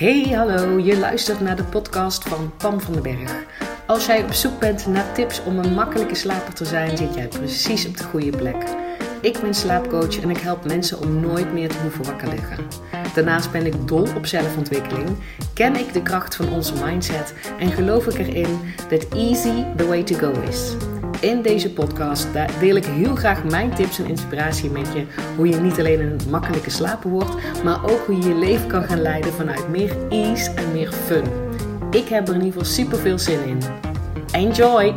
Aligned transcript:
Hey, 0.00 0.22
hallo, 0.22 0.78
je 0.78 0.98
luistert 0.98 1.40
naar 1.40 1.56
de 1.56 1.64
podcast 1.64 2.28
van 2.28 2.52
Pam 2.56 2.80
van 2.80 2.92
den 2.92 3.02
Berg. 3.02 3.44
Als 3.86 4.06
jij 4.06 4.22
op 4.22 4.32
zoek 4.32 4.58
bent 4.58 4.86
naar 4.86 5.12
tips 5.12 5.42
om 5.44 5.58
een 5.58 5.74
makkelijke 5.74 6.14
slaper 6.14 6.54
te 6.54 6.64
zijn, 6.64 6.96
zit 6.96 7.14
jij 7.14 7.28
precies 7.28 7.86
op 7.86 7.96
de 7.96 8.04
goede 8.04 8.36
plek. 8.36 8.56
Ik 9.20 9.40
ben 9.40 9.54
slaapcoach 9.54 10.20
en 10.20 10.30
ik 10.30 10.36
help 10.36 10.64
mensen 10.64 11.00
om 11.00 11.20
nooit 11.20 11.52
meer 11.52 11.68
te 11.68 11.78
hoeven 11.82 12.04
wakker 12.04 12.28
liggen. 12.28 12.66
Daarnaast 13.14 13.52
ben 13.52 13.66
ik 13.66 13.88
dol 13.88 14.08
op 14.16 14.26
zelfontwikkeling, 14.26 15.08
ken 15.54 15.76
ik 15.76 15.92
de 15.92 16.02
kracht 16.02 16.36
van 16.36 16.52
onze 16.52 16.74
mindset 16.84 17.34
en 17.58 17.72
geloof 17.72 18.06
ik 18.06 18.18
erin 18.18 18.60
dat 18.88 19.08
easy 19.08 19.64
the 19.76 19.86
way 19.86 20.02
to 20.02 20.16
go 20.16 20.32
is. 20.48 20.76
In 21.20 21.42
deze 21.42 21.72
podcast 21.72 22.28
deel 22.60 22.76
ik 22.76 22.84
heel 22.84 23.14
graag 23.14 23.44
mijn 23.44 23.74
tips 23.74 23.98
en 23.98 24.06
inspiratie 24.06 24.70
met 24.70 24.92
je. 24.92 25.06
Hoe 25.36 25.48
je 25.48 25.56
niet 25.56 25.78
alleen 25.78 26.00
een 26.00 26.30
makkelijke 26.30 26.70
slaper 26.70 27.10
wordt, 27.10 27.62
maar 27.62 27.90
ook 27.90 28.06
hoe 28.06 28.16
je 28.16 28.28
je 28.28 28.34
leven 28.34 28.68
kan 28.68 28.82
gaan 28.82 29.00
leiden 29.00 29.32
vanuit 29.32 29.68
meer 29.68 30.08
ease 30.08 30.50
en 30.50 30.72
meer 30.72 30.92
fun. 30.92 31.24
Ik 31.90 32.08
heb 32.08 32.28
er 32.28 32.34
in 32.34 32.42
ieder 32.44 32.60
geval 32.60 32.74
super 32.74 32.98
veel 32.98 33.18
zin 33.18 33.44
in. 33.44 33.58
Enjoy! 34.32 34.92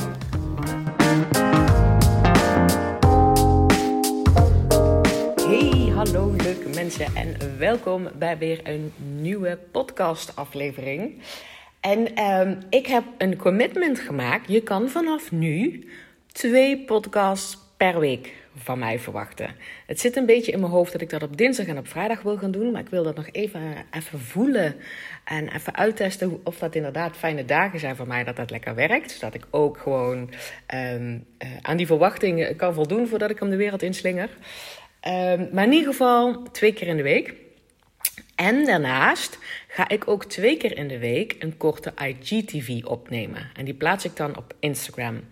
Hey, 5.35 5.91
hallo 5.95 6.33
leuke 6.37 6.69
mensen 6.75 7.15
en 7.15 7.57
welkom 7.57 8.07
bij 8.17 8.37
weer 8.37 8.59
een 8.63 8.93
nieuwe 9.19 9.59
podcast 9.71 10.35
aflevering. 10.35 11.21
En 11.79 12.23
um, 12.23 12.57
ik 12.69 12.87
heb 12.87 13.03
een 13.17 13.37
commitment 13.37 13.99
gemaakt. 13.99 14.47
Je 14.47 14.61
kan 14.61 14.89
vanaf 14.89 15.31
nu 15.31 15.83
twee 16.33 16.77
podcasts 16.77 17.57
per 17.77 17.99
week 17.99 18.33
van 18.55 18.79
mij 18.79 18.99
verwachten. 18.99 19.55
Het 19.85 19.99
zit 19.99 20.15
een 20.15 20.25
beetje 20.25 20.51
in 20.51 20.59
mijn 20.59 20.71
hoofd 20.71 20.91
dat 20.91 21.01
ik 21.01 21.09
dat 21.09 21.23
op 21.23 21.37
dinsdag 21.37 21.65
en 21.65 21.77
op 21.77 21.87
vrijdag 21.87 22.21
wil 22.21 22.37
gaan 22.37 22.51
doen. 22.51 22.71
Maar 22.71 22.81
ik 22.81 22.89
wil 22.89 23.03
dat 23.03 23.15
nog 23.15 23.27
even, 23.31 23.61
even 23.91 24.19
voelen 24.19 24.75
en 25.23 25.55
even 25.55 25.75
uittesten 25.75 26.41
of 26.43 26.57
dat 26.57 26.75
inderdaad 26.75 27.17
fijne 27.17 27.45
dagen 27.45 27.79
zijn 27.79 27.95
voor 27.95 28.07
mij. 28.07 28.23
Dat 28.23 28.35
dat 28.35 28.49
lekker 28.49 28.75
werkt. 28.75 29.11
Zodat 29.11 29.33
ik 29.33 29.45
ook 29.49 29.77
gewoon 29.77 30.29
um, 30.73 31.25
uh, 31.43 31.49
aan 31.61 31.77
die 31.77 31.85
verwachtingen 31.85 32.55
kan 32.55 32.73
voldoen 32.73 33.07
voordat 33.07 33.29
ik 33.29 33.39
hem 33.39 33.49
de 33.49 33.55
wereld 33.55 33.81
inslinger. 33.81 34.29
Um, 35.07 35.49
maar 35.51 35.65
in 35.65 35.71
ieder 35.71 35.91
geval 35.91 36.41
twee 36.51 36.73
keer 36.73 36.87
in 36.87 36.97
de 36.97 37.03
week. 37.03 37.33
En 38.35 38.65
daarnaast 38.65 39.39
ga 39.67 39.89
ik 39.89 40.07
ook 40.07 40.25
twee 40.25 40.57
keer 40.57 40.77
in 40.77 40.87
de 40.87 40.99
week 40.99 41.35
een 41.39 41.57
korte 41.57 41.93
IGTV 41.95 42.83
opnemen. 42.83 43.49
En 43.55 43.65
die 43.65 43.73
plaats 43.73 44.05
ik 44.05 44.15
dan 44.15 44.37
op 44.37 44.53
Instagram. 44.59 45.23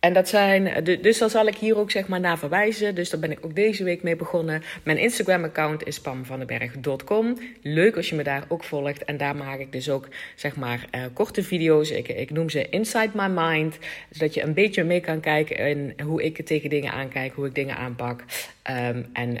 En 0.00 0.12
dat 0.12 0.28
zijn, 0.28 0.84
dus 0.84 1.18
dan 1.18 1.30
zal 1.30 1.46
ik 1.46 1.56
hier 1.56 1.76
ook 1.76 1.90
zeg 1.90 2.08
maar 2.08 2.20
naar 2.20 2.38
verwijzen. 2.38 2.94
Dus 2.94 3.10
daar 3.10 3.20
ben 3.20 3.30
ik 3.30 3.44
ook 3.44 3.54
deze 3.54 3.84
week 3.84 4.02
mee 4.02 4.16
begonnen. 4.16 4.62
Mijn 4.82 4.98
Instagram-account 4.98 5.86
is 5.86 6.00
pamvandenberg.com. 6.00 7.38
Leuk 7.62 7.96
als 7.96 8.08
je 8.08 8.14
me 8.14 8.22
daar 8.22 8.44
ook 8.48 8.64
volgt. 8.64 9.04
En 9.04 9.16
daar 9.16 9.36
maak 9.36 9.58
ik 9.58 9.72
dus 9.72 9.90
ook 9.90 10.08
zeg 10.34 10.56
maar 10.56 10.84
uh, 10.94 11.04
korte 11.12 11.42
video's. 11.42 11.90
Ik, 11.90 12.30
noem 12.30 12.50
ze 12.50 12.68
Inside 12.68 13.10
My 13.14 13.26
Mind. 13.26 13.78
Zodat 14.10 14.34
je 14.34 14.42
een 14.42 14.54
beetje 14.54 14.84
mee 14.84 15.00
kan 15.00 15.20
kijken 15.20 15.56
in 15.56 15.94
hoe 16.04 16.22
ik 16.22 16.46
tegen 16.46 16.70
dingen 16.70 16.92
aankijk, 16.92 17.34
hoe 17.34 17.46
ik 17.46 17.54
dingen 17.54 17.76
aanpak. 17.76 18.24
Um, 18.70 19.06
en 19.12 19.36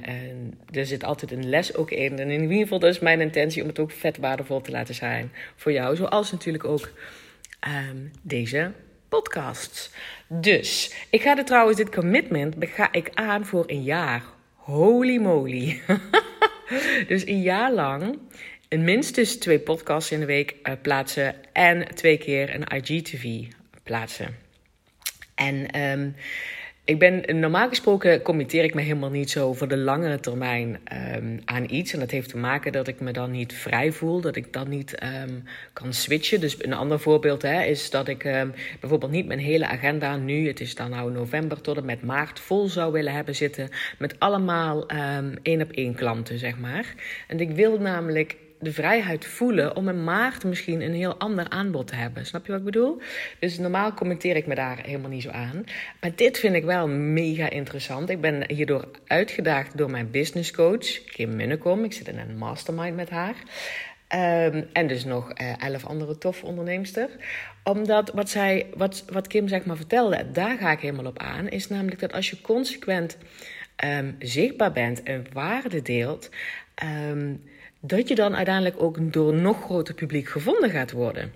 er 0.70 0.86
zit 0.86 1.04
altijd 1.04 1.30
een 1.30 1.48
les 1.48 1.74
ook 1.74 1.90
in. 1.90 2.18
En 2.18 2.30
in 2.30 2.42
ieder 2.42 2.58
geval 2.58 2.78
dus 2.78 2.98
mijn 2.98 3.20
intentie 3.20 3.62
om 3.62 3.68
het 3.68 3.78
ook 3.78 3.90
vet 3.90 4.16
waardevol 4.16 4.60
te 4.60 4.70
laten 4.70 4.94
zijn 4.94 5.32
voor 5.56 5.72
jou. 5.72 5.96
Zoals 5.96 6.32
natuurlijk 6.32 6.64
ook 6.64 6.90
um, 7.90 8.10
deze 8.22 8.72
podcasts. 9.08 9.90
Dus, 10.26 10.94
ik 11.10 11.22
ga 11.22 11.36
er 11.36 11.44
trouwens, 11.44 11.76
dit 11.76 11.94
commitment 11.94 12.54
ga 12.58 12.92
ik 12.92 13.10
aan 13.14 13.46
voor 13.46 13.64
een 13.66 13.82
jaar. 13.82 14.22
Holy 14.54 15.16
moly. 15.16 15.80
dus 17.08 17.26
een 17.26 17.42
jaar 17.42 17.72
lang 17.72 18.18
minstens 18.68 19.36
twee 19.36 19.58
podcasts 19.58 20.12
in 20.12 20.20
de 20.20 20.26
week 20.26 20.54
uh, 20.62 20.72
plaatsen 20.82 21.34
en 21.52 21.94
twee 21.94 22.18
keer 22.18 22.54
een 22.54 22.82
IGTV 22.82 23.44
plaatsen. 23.82 24.36
En 25.34 25.80
um, 25.80 26.14
ik 26.88 26.98
ben, 26.98 27.40
normaal 27.40 27.68
gesproken 27.68 28.22
committeer 28.22 28.64
ik 28.64 28.74
me 28.74 28.80
helemaal 28.80 29.10
niet 29.10 29.30
zo 29.30 29.52
voor 29.52 29.68
de 29.68 29.76
langere 29.76 30.20
termijn 30.20 30.78
um, 31.16 31.40
aan 31.44 31.70
iets. 31.70 31.92
En 31.92 31.98
dat 31.98 32.10
heeft 32.10 32.28
te 32.28 32.36
maken 32.36 32.72
dat 32.72 32.88
ik 32.88 33.00
me 33.00 33.12
dan 33.12 33.30
niet 33.30 33.52
vrij 33.52 33.92
voel, 33.92 34.20
dat 34.20 34.36
ik 34.36 34.52
dan 34.52 34.68
niet 34.68 35.02
um, 35.02 35.44
kan 35.72 35.92
switchen. 35.92 36.40
Dus 36.40 36.64
een 36.64 36.72
ander 36.72 37.00
voorbeeld 37.00 37.42
hè, 37.42 37.62
is 37.62 37.90
dat 37.90 38.08
ik 38.08 38.24
um, 38.24 38.54
bijvoorbeeld 38.80 39.10
niet 39.12 39.26
mijn 39.26 39.38
hele 39.38 39.66
agenda 39.66 40.16
nu, 40.16 40.46
het 40.46 40.60
is 40.60 40.74
dan 40.74 40.90
nou 40.90 41.12
november 41.12 41.60
tot 41.60 41.76
en 41.76 41.84
met 41.84 42.02
maart, 42.02 42.40
vol 42.40 42.68
zou 42.68 42.92
willen 42.92 43.12
hebben 43.12 43.34
zitten 43.34 43.68
met 43.98 44.18
allemaal 44.18 44.86
één 45.42 45.62
op 45.62 45.70
één 45.70 45.94
klanten, 45.94 46.38
zeg 46.38 46.58
maar. 46.58 46.94
En 47.26 47.40
ik 47.40 47.50
wil 47.50 47.78
namelijk 47.78 48.36
de 48.60 48.72
vrijheid 48.72 49.26
voelen 49.26 49.76
om 49.76 49.88
in 49.88 50.04
maart 50.04 50.44
misschien 50.44 50.80
een 50.80 50.94
heel 50.94 51.16
ander 51.16 51.48
aanbod 51.48 51.86
te 51.86 51.94
hebben. 51.94 52.26
Snap 52.26 52.46
je 52.46 52.50
wat 52.50 52.60
ik 52.60 52.66
bedoel? 52.66 53.00
Dus 53.38 53.58
normaal 53.58 53.94
commenteer 53.94 54.36
ik 54.36 54.46
me 54.46 54.54
daar 54.54 54.78
helemaal 54.82 55.10
niet 55.10 55.22
zo 55.22 55.30
aan. 55.30 55.64
Maar 56.00 56.10
dit 56.14 56.38
vind 56.38 56.54
ik 56.54 56.64
wel 56.64 56.88
mega 56.88 57.50
interessant. 57.50 58.10
Ik 58.10 58.20
ben 58.20 58.52
hierdoor 58.52 58.88
uitgedaagd 59.06 59.78
door 59.78 59.90
mijn 59.90 60.10
business 60.10 60.50
coach, 60.50 61.04
Kim 61.04 61.36
Munnekom. 61.36 61.84
Ik 61.84 61.92
zit 61.92 62.08
in 62.08 62.18
een 62.18 62.36
mastermind 62.36 62.96
met 62.96 63.10
haar. 63.10 63.34
Um, 64.14 64.68
en 64.72 64.86
dus 64.86 65.04
nog 65.04 65.40
uh, 65.40 65.62
elf 65.62 65.86
andere 65.86 66.18
toffe 66.18 66.46
onderneemster. 66.46 67.08
Omdat 67.64 68.10
wat, 68.14 68.30
zij, 68.30 68.66
wat, 68.74 69.04
wat 69.12 69.26
Kim 69.26 69.48
zeg 69.48 69.64
maar 69.64 69.76
vertelde, 69.76 70.30
daar 70.32 70.58
ga 70.58 70.72
ik 70.72 70.80
helemaal 70.80 71.06
op 71.06 71.18
aan, 71.18 71.48
is 71.48 71.68
namelijk 71.68 72.00
dat 72.00 72.12
als 72.12 72.30
je 72.30 72.40
consequent 72.40 73.18
um, 73.84 74.16
zichtbaar 74.18 74.72
bent 74.72 75.02
en 75.02 75.26
waarde 75.32 75.82
deelt. 75.82 76.30
Um, 77.10 77.42
dat 77.80 78.08
je 78.08 78.14
dan 78.14 78.36
uiteindelijk 78.36 78.82
ook 78.82 79.12
door 79.12 79.32
een 79.32 79.42
nog 79.42 79.62
groter 79.62 79.94
publiek 79.94 80.28
gevonden 80.28 80.70
gaat 80.70 80.90
worden. 80.90 81.32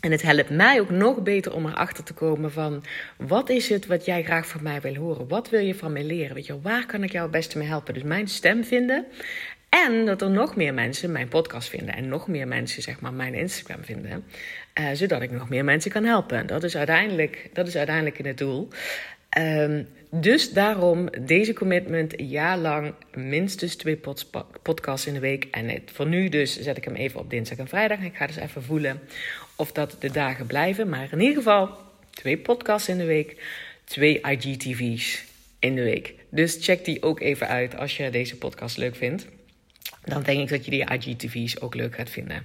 En 0.00 0.10
het 0.10 0.22
helpt 0.22 0.50
mij 0.50 0.80
ook 0.80 0.90
nog 0.90 1.22
beter 1.22 1.54
om 1.54 1.66
erachter 1.66 2.04
te 2.04 2.14
komen 2.14 2.52
van 2.52 2.84
wat 3.16 3.48
is 3.48 3.68
het 3.68 3.86
wat 3.86 4.04
jij 4.04 4.22
graag 4.22 4.48
van 4.48 4.62
mij 4.62 4.80
wil 4.80 4.94
horen? 4.94 5.28
Wat 5.28 5.50
wil 5.50 5.60
je 5.60 5.74
van 5.74 5.92
mij 5.92 6.04
leren? 6.04 6.34
Weet 6.34 6.46
je, 6.46 6.60
waar 6.60 6.86
kan 6.86 7.02
ik 7.02 7.12
jou 7.12 7.22
het 7.22 7.32
beste 7.32 7.58
mee 7.58 7.68
helpen? 7.68 7.94
Dus 7.94 8.02
mijn 8.02 8.28
stem 8.28 8.64
vinden. 8.64 9.06
En 9.68 10.06
dat 10.06 10.22
er 10.22 10.30
nog 10.30 10.56
meer 10.56 10.74
mensen 10.74 11.12
mijn 11.12 11.28
podcast 11.28 11.68
vinden. 11.68 11.94
En 11.94 12.08
nog 12.08 12.28
meer 12.28 12.48
mensen, 12.48 12.82
zeg 12.82 13.00
maar, 13.00 13.12
mijn 13.12 13.34
Instagram 13.34 13.84
vinden. 13.84 14.24
Uh, 14.80 14.88
zodat 14.92 15.22
ik 15.22 15.30
nog 15.30 15.48
meer 15.48 15.64
mensen 15.64 15.90
kan 15.90 16.04
helpen. 16.04 16.46
Dat 16.46 16.64
is 16.64 16.76
uiteindelijk, 16.76 17.50
dat 17.52 17.66
is 17.66 17.76
uiteindelijk 17.76 18.18
in 18.18 18.26
het 18.26 18.38
doel. 18.38 18.68
Um, 19.38 19.88
dus 20.10 20.52
daarom 20.52 21.08
deze 21.20 21.52
commitment, 21.52 22.14
jaar 22.16 22.58
lang 22.58 22.94
minstens 23.14 23.74
twee 23.74 24.00
podcasts 24.62 25.06
in 25.06 25.14
de 25.14 25.20
week. 25.20 25.46
En 25.50 25.82
voor 25.92 26.06
nu 26.06 26.28
dus 26.28 26.60
zet 26.60 26.76
ik 26.76 26.84
hem 26.84 26.94
even 26.94 27.20
op 27.20 27.30
dinsdag 27.30 27.58
en 27.58 27.68
vrijdag. 27.68 28.00
Ik 28.00 28.16
ga 28.16 28.26
dus 28.26 28.36
even 28.36 28.62
voelen 28.62 29.00
of 29.56 29.72
dat 29.72 29.96
de 29.98 30.10
dagen 30.10 30.46
blijven. 30.46 30.88
Maar 30.88 31.08
in 31.12 31.20
ieder 31.20 31.36
geval 31.36 31.70
twee 32.10 32.38
podcasts 32.38 32.88
in 32.88 32.98
de 32.98 33.04
week, 33.04 33.42
twee 33.84 34.20
IGTV's 34.20 35.24
in 35.58 35.74
de 35.74 35.82
week. 35.82 36.14
Dus 36.30 36.58
check 36.60 36.84
die 36.84 37.02
ook 37.02 37.20
even 37.20 37.48
uit 37.48 37.76
als 37.76 37.96
je 37.96 38.10
deze 38.10 38.36
podcast 38.36 38.76
leuk 38.76 38.96
vindt. 38.96 39.26
Dan 40.04 40.22
denk 40.22 40.40
ik 40.40 40.48
dat 40.48 40.64
je 40.64 40.70
die 40.70 40.90
IGTV's 40.92 41.60
ook 41.60 41.74
leuk 41.74 41.94
gaat 41.94 42.10
vinden. 42.10 42.44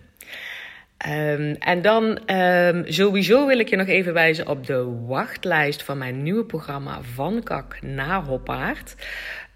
Um, 1.07 1.55
en 1.59 1.81
dan 1.81 2.29
um, 2.35 2.83
sowieso 2.87 3.45
wil 3.47 3.59
ik 3.59 3.69
je 3.69 3.75
nog 3.75 3.87
even 3.87 4.13
wijzen 4.13 4.47
op 4.47 4.65
de 4.65 4.83
wachtlijst 5.07 5.83
van 5.83 5.97
mijn 5.97 6.23
nieuwe 6.23 6.45
programma 6.45 7.01
Van 7.01 7.43
Kak 7.43 7.81
naar 7.81 8.23
Hoppaard. 8.23 8.95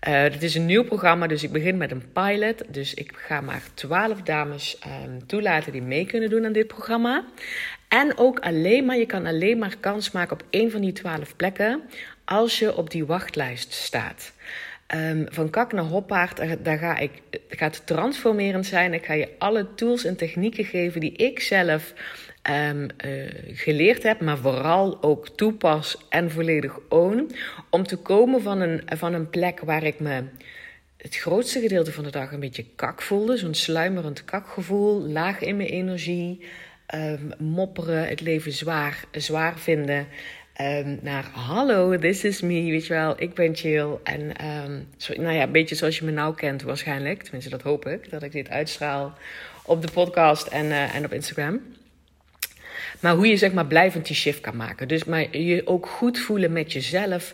Uh, 0.07 0.23
dit 0.23 0.43
is 0.43 0.55
een 0.55 0.65
nieuw 0.65 0.83
programma, 0.83 1.27
dus 1.27 1.43
ik 1.43 1.51
begin 1.51 1.77
met 1.77 1.91
een 1.91 2.11
pilot. 2.13 2.73
Dus 2.73 2.93
ik 2.93 3.11
ga 3.15 3.41
maar 3.41 3.61
twaalf 3.73 4.21
dames 4.21 4.77
um, 5.05 5.25
toelaten 5.27 5.71
die 5.71 5.81
mee 5.81 6.05
kunnen 6.05 6.29
doen 6.29 6.45
aan 6.45 6.53
dit 6.53 6.67
programma. 6.67 7.23
En 7.87 8.17
ook 8.17 8.39
alleen 8.39 8.85
maar, 8.85 8.97
je 8.97 9.05
kan 9.05 9.25
alleen 9.25 9.57
maar 9.57 9.75
kans 9.79 10.11
maken 10.11 10.33
op 10.33 10.43
één 10.49 10.71
van 10.71 10.81
die 10.81 10.93
twaalf 10.93 11.35
plekken 11.35 11.81
als 12.25 12.59
je 12.59 12.77
op 12.77 12.89
die 12.89 13.05
wachtlijst 13.05 13.73
staat. 13.73 14.33
Um, 14.93 15.25
van 15.29 15.49
kak 15.49 15.73
naar 15.73 15.83
hoppaard, 15.83 16.63
daar 16.65 16.77
ga 16.77 16.97
ik, 16.97 17.11
het 17.29 17.41
gaat 17.49 17.87
transformerend 17.87 18.65
zijn. 18.65 18.93
Ik 18.93 19.05
ga 19.05 19.13
je 19.13 19.29
alle 19.37 19.73
tools 19.75 20.05
en 20.05 20.15
technieken 20.15 20.65
geven 20.65 20.99
die 21.01 21.11
ik 21.11 21.39
zelf 21.39 21.93
um, 22.49 22.87
uh, 23.05 23.31
geleerd 23.47 24.03
heb, 24.03 24.21
maar 24.21 24.37
vooral 24.37 25.03
ook 25.03 25.29
toepas 25.29 26.05
en 26.09 26.31
volledig 26.31 26.79
own. 26.89 27.35
Om 27.69 27.83
te 27.83 27.97
komen 27.97 28.41
van 28.41 28.61
een, 28.61 28.81
van 28.85 29.13
een 29.13 29.29
plek 29.29 29.59
waar 29.59 29.83
ik 29.83 29.99
me 29.99 30.23
het 30.97 31.15
grootste 31.15 31.59
gedeelte 31.59 31.91
van 31.91 32.03
de 32.03 32.11
dag 32.11 32.31
een 32.31 32.39
beetje 32.39 32.65
kak 32.75 33.01
voelde. 33.01 33.37
Zo'n 33.37 33.53
sluimerend 33.53 34.25
kakgevoel, 34.25 35.01
laag 35.01 35.39
in 35.39 35.57
mijn 35.57 35.69
energie, 35.69 36.45
um, 36.95 37.31
mopperen, 37.37 38.07
het 38.07 38.21
leven 38.21 38.51
zwaar, 38.51 39.03
zwaar 39.11 39.59
vinden. 39.59 40.07
Um, 40.61 40.99
naar 41.01 41.25
hallo, 41.31 41.97
this 41.97 42.23
is 42.23 42.41
me, 42.41 42.69
weet 42.71 42.85
je 42.85 42.93
wel, 42.93 43.21
ik 43.21 43.33
ben 43.33 43.55
chill. 43.55 43.87
En 44.03 44.33
zo, 44.97 45.13
nou 45.13 45.35
ja, 45.35 45.43
een 45.43 45.51
beetje 45.51 45.75
zoals 45.75 45.97
je 45.97 46.05
me 46.05 46.11
nou 46.11 46.35
kent 46.35 46.61
waarschijnlijk. 46.61 47.23
Tenminste, 47.23 47.49
dat 47.49 47.61
hoop 47.61 47.85
ik, 47.87 48.09
dat 48.09 48.23
ik 48.23 48.31
dit 48.31 48.49
uitstraal 48.49 49.13
op 49.63 49.81
de 49.81 49.91
podcast 49.91 50.47
en, 50.47 50.65
uh, 50.65 50.95
en 50.95 51.05
op 51.05 51.13
Instagram. 51.13 51.61
Maar 52.99 53.15
hoe 53.15 53.27
je 53.27 53.37
zeg 53.37 53.53
maar 53.53 53.65
blijvend 53.65 54.05
die 54.05 54.15
shift 54.15 54.41
kan 54.41 54.55
maken. 54.55 54.87
Dus 54.87 55.03
maar 55.03 55.37
je 55.37 55.67
ook 55.67 55.87
goed 55.87 56.19
voelen 56.19 56.51
met 56.51 56.73
jezelf 56.73 57.33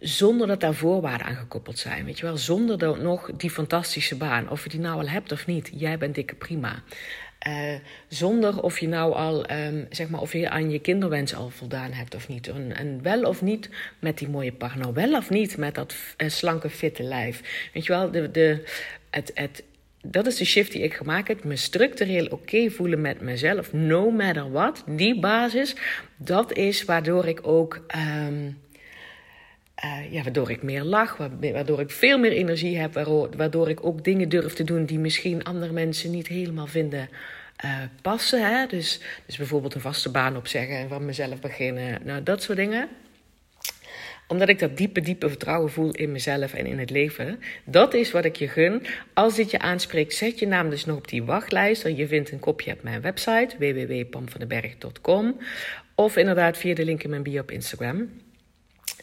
zonder 0.00 0.46
dat 0.46 0.60
daar 0.60 0.74
voorwaarden 0.74 1.26
aan 1.26 1.36
gekoppeld 1.36 1.78
zijn. 1.78 2.04
Weet 2.04 2.18
je 2.18 2.26
wel, 2.26 2.36
zonder 2.36 2.78
dat 2.78 2.98
nog 2.98 3.30
die 3.36 3.50
fantastische 3.50 4.16
baan. 4.16 4.50
Of 4.50 4.62
je 4.62 4.68
die 4.68 4.80
nou 4.80 5.00
al 5.00 5.08
hebt 5.08 5.32
of 5.32 5.46
niet, 5.46 5.70
jij 5.74 5.98
bent 5.98 6.14
dikke 6.14 6.34
prima. 6.34 6.82
Zonder 8.08 8.62
of 8.62 8.78
je 8.78 8.88
nou 8.88 9.14
al, 9.14 9.50
um, 9.50 9.86
zeg 9.90 10.08
maar, 10.08 10.20
of 10.20 10.32
je 10.32 10.50
aan 10.50 10.70
je 10.70 10.78
kinderwens 10.78 11.34
al 11.34 11.50
voldaan 11.50 11.92
hebt 11.92 12.14
of 12.14 12.28
niet. 12.28 12.48
En, 12.48 12.76
en 12.76 13.02
wel 13.02 13.22
of 13.22 13.42
niet 13.42 13.70
met 13.98 14.18
die 14.18 14.28
mooie 14.28 14.52
partner, 14.52 14.92
wel 14.92 15.16
of 15.16 15.30
niet 15.30 15.56
met 15.56 15.74
dat 15.74 15.94
slanke, 16.16 16.70
fitte 16.70 17.02
lijf. 17.02 17.68
Weet 17.72 17.86
je 17.86 17.92
wel, 17.92 18.10
de, 18.10 18.30
de, 18.30 18.64
het, 19.10 19.30
het, 19.34 19.62
dat 20.02 20.26
is 20.26 20.36
de 20.36 20.44
shift 20.44 20.72
die 20.72 20.82
ik 20.82 20.94
gemaakt 20.94 21.28
heb. 21.28 21.44
Me 21.44 21.56
structureel 21.56 22.26
oké 22.26 22.70
voelen 22.70 23.00
met 23.00 23.20
mezelf, 23.20 23.72
no 23.72 24.10
matter 24.10 24.50
what. 24.50 24.84
Die 24.86 25.20
basis, 25.20 25.76
dat 26.16 26.52
is 26.52 26.84
waardoor 26.84 27.26
ik 27.26 27.46
ook. 27.46 27.84
Um, 28.26 28.62
uh, 29.84 30.12
ja, 30.12 30.22
waardoor 30.22 30.50
ik 30.50 30.62
meer 30.62 30.82
lach, 30.82 31.16
waardoor 31.40 31.80
ik 31.80 31.90
veel 31.90 32.18
meer 32.18 32.32
energie 32.32 32.78
heb, 32.78 32.94
waardoor, 33.36 33.68
ik 33.68 33.86
ook 33.86 34.04
dingen 34.04 34.28
durf 34.28 34.52
te 34.52 34.64
doen 34.64 34.84
die 34.84 34.98
misschien 34.98 35.44
andere 35.44 35.72
mensen 35.72 36.10
niet 36.10 36.26
helemaal 36.28 36.66
vinden 36.66 37.08
uh, 37.64 37.78
passen. 38.02 38.48
Hè? 38.50 38.66
Dus, 38.66 39.00
dus 39.26 39.36
bijvoorbeeld 39.36 39.74
een 39.74 39.80
vaste 39.80 40.10
baan 40.10 40.36
opzeggen 40.36 40.76
en 40.76 40.88
van 40.88 41.04
mezelf 41.04 41.40
beginnen. 41.40 42.00
Nou, 42.04 42.22
dat 42.22 42.42
soort 42.42 42.58
dingen 42.58 42.88
omdat 44.28 44.48
ik 44.48 44.58
dat 44.58 44.76
diepe, 44.76 45.00
diepe 45.00 45.28
vertrouwen 45.28 45.70
voel 45.70 45.90
in 45.90 46.12
mezelf 46.12 46.54
en 46.54 46.66
in 46.66 46.78
het 46.78 46.90
leven. 46.90 47.40
Dat 47.64 47.94
is 47.94 48.10
wat 48.10 48.24
ik 48.24 48.36
je 48.36 48.48
gun. 48.48 48.86
Als 49.12 49.34
dit 49.34 49.50
je 49.50 49.58
aanspreekt, 49.58 50.14
zet 50.14 50.38
je 50.38 50.46
naam 50.46 50.70
dus 50.70 50.84
nog 50.84 50.96
op 50.96 51.08
die 51.08 51.24
wachtlijst. 51.24 51.88
Je 51.88 52.06
vindt 52.06 52.32
een 52.32 52.38
kopje 52.38 52.72
op 52.72 52.82
mijn 52.82 53.00
website 53.00 53.56
www.pamvandenberg.com 53.58 55.36
of 55.94 56.16
inderdaad 56.16 56.56
via 56.56 56.74
de 56.74 56.84
link 56.84 57.02
in 57.02 57.10
mijn 57.10 57.22
bio 57.22 57.40
op 57.40 57.50
Instagram. 57.50 58.08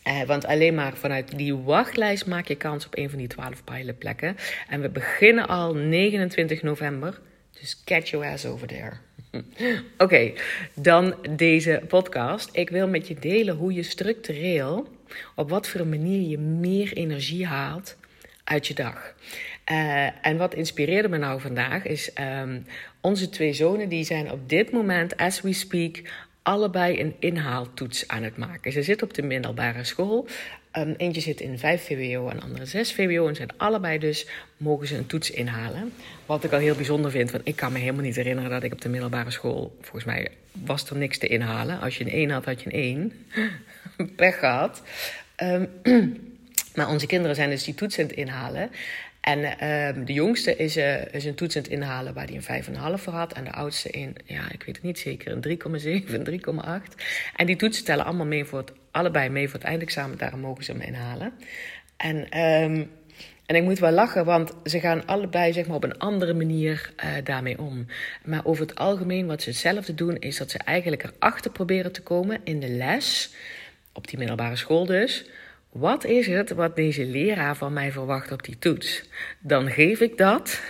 Eh, 0.04 0.22
want 0.24 0.46
alleen 0.46 0.76
maar 0.76 0.94
vanuit 0.96 1.38
die 1.38 1.56
wachtlijst 1.56 2.26
maak 2.26 2.48
je 2.48 2.56
kans 2.56 2.86
op 2.86 2.98
een 2.98 3.10
van 3.10 3.18
die 3.18 3.28
12 3.28 3.64
pilotplekken. 3.64 4.38
En 4.70 4.82
we 4.82 4.90
beginnen 4.90 5.48
al 5.48 5.74
29 5.76 6.62
november. 6.62 7.20
Dus 7.60 7.84
catch 7.86 8.10
your 8.10 8.28
ass 8.28 8.46
over 8.46 8.68
there. 8.68 8.92
Oké, 9.98 10.32
dan 10.74 11.16
deze 11.30 11.82
podcast. 11.88 12.50
Ik 12.52 12.70
wil 12.70 12.88
met 12.88 13.08
je 13.08 13.16
delen 13.20 13.56
hoe 13.56 13.74
je 13.74 13.84
structureel, 13.84 14.88
op 15.36 15.50
wat 15.50 15.68
voor 15.68 15.88
manier 15.88 16.30
je 16.30 16.38
meer 16.38 16.94
energie 16.94 17.46
haalt 17.48 17.98
uit 18.44 18.68
je 18.68 18.74
dag. 18.74 19.14
Uh, 19.72 20.26
en 20.26 20.38
wat 20.38 20.54
inspireerde 20.54 21.10
me 21.10 21.18
nou 21.18 21.42
vandaag 21.42 21.86
is 21.86 22.12
um, 22.42 22.66
onze 23.02 23.30
twee 23.30 23.54
zonen, 23.54 23.90
die 23.90 24.04
zijn 24.04 24.32
op 24.32 24.50
dit 24.50 24.72
moment, 24.72 25.18
as 25.18 25.42
we 25.42 25.54
speak, 25.54 26.02
allebei 26.44 27.00
een 27.00 27.16
inhaaltoets 27.20 28.08
aan 28.08 28.24
het 28.24 28.38
maken. 28.38 28.72
Ze 28.72 28.84
zitten 28.84 29.08
op 29.08 29.14
de 29.14 29.22
middelbare 29.22 29.84
school. 29.84 30.28
Um, 30.78 30.94
eentje 30.98 31.22
zit 31.22 31.42
in 31.42 31.60
5 31.60 31.86
VWO 31.86 32.30
en 32.30 32.42
andere 32.42 32.66
6 32.66 32.94
VWO. 32.94 33.28
En 33.28 33.36
zijn 33.36 33.58
allebei 33.58 34.00
dus, 34.00 34.28
mogen 34.58 34.88
ze 34.88 34.98
een 34.98 35.06
toets 35.06 35.32
inhalen. 35.32 35.94
Wat 36.26 36.44
ik 36.44 36.52
al 36.52 36.60
heel 36.60 36.76
bijzonder 36.76 37.12
vind, 37.12 37.32
want 37.32 37.48
ik 37.48 37.56
kan 37.56 37.72
me 37.72 37.80
helemaal 37.80 38.04
niet 38.04 38.16
herinneren 38.16 38.50
dat 38.50 38.64
ik 38.64 38.74
op 38.74 38.82
de 38.82 38.90
middelbare 38.90 39.32
school, 39.32 39.78
volgens 39.82 40.06
mij 40.06 40.32
was 40.52 40.90
er 40.90 40.98
niks 40.98 41.18
te 41.18 41.28
inhalen. 41.28 41.80
Als 41.80 41.98
je 41.98 42.04
een 42.04 42.12
1 42.12 42.30
had, 42.30 42.46
had 42.46 42.62
je 42.62 42.74
een 42.74 43.12
1. 43.98 44.10
Pech 44.16 44.40
gehad. 44.40 44.82
Um, 45.38 45.70
maar 46.76 46.90
onze 46.90 47.06
kinderen 47.06 47.36
zijn 47.36 47.50
dus 47.50 47.64
die 47.64 47.76
toets 47.76 48.00
aan 48.00 48.06
het 48.06 48.16
inhalen. 48.16 48.70
En 49.22 49.40
uh, 49.40 50.06
de 50.06 50.14
jongste 50.14 50.56
is, 50.56 50.78
uh, 50.78 51.06
is 51.14 51.26
een 51.26 51.36
toets 51.36 51.56
inhalen 51.56 52.14
waar 52.14 52.28
hij 52.28 52.36
een 52.36 52.64
5,5 52.98 53.04
voor 53.04 53.14
had. 53.14 53.34
En 53.34 53.44
de 53.44 53.52
oudste 53.52 53.90
in, 53.90 54.16
ja, 54.26 54.52
ik 54.52 54.64
weet 54.64 54.76
het 54.76 54.86
niet 54.86 55.00
zeker, 55.00 55.32
een 55.32 55.60
3,7, 56.06 56.14
een 56.14 56.42
3,8. 56.90 56.96
En 57.36 57.46
die 57.46 57.56
toetsen 57.56 57.86
tellen 57.86 58.06
allemaal 58.06 58.26
mee 58.26 58.46
voor 58.46 58.60
het, 58.60 58.72
allebei 58.92 59.30
mee 59.30 59.50
voor 59.50 59.60
het 59.60 59.68
eindexamen. 59.68 60.18
Daarom 60.18 60.40
mogen 60.40 60.64
ze 60.64 60.72
hem 60.72 60.82
inhalen. 60.82 61.34
En, 61.98 62.18
um, 62.18 62.90
en 63.46 63.56
ik 63.56 63.64
moet 63.64 63.80
wel 63.80 63.92
lachen, 63.92 64.26
want 64.26 64.54
ze 64.64 64.80
gaan 64.80 65.06
allebei 65.06 65.54
zeg 65.54 65.68
maar, 65.68 65.76
op 65.76 65.84
een 65.84 65.98
andere 65.98 66.34
manier 66.34 66.94
uh, 67.04 67.12
daarmee 67.24 67.60
om. 67.60 67.86
Maar 68.24 68.46
over 68.46 68.68
het 68.68 68.76
algemeen, 68.76 69.28
wat 69.28 69.42
ze 69.42 69.50
hetzelfde 69.50 69.94
doen, 69.94 70.18
is 70.18 70.38
dat 70.38 70.52
ze 70.52 70.58
eigenlijk 70.58 71.04
erachter 71.04 71.52
proberen 71.52 71.92
te 71.92 72.02
komen 72.02 72.42
in 72.44 72.60
de 72.60 72.70
les. 72.70 73.34
Op 73.94 74.08
die 74.08 74.18
middelbare 74.18 74.56
school 74.56 74.86
dus 74.86 75.26
wat 75.72 76.06
is 76.06 76.28
het 76.28 76.50
wat 76.50 76.76
deze 76.76 77.06
leraar 77.06 77.56
van 77.56 77.74
mij 77.74 77.92
verwacht 77.92 78.32
op 78.32 78.44
die 78.44 78.58
toets? 78.60 79.04
Dan 79.40 79.70
geef 79.70 80.00
ik 80.00 80.18
dat 80.18 80.62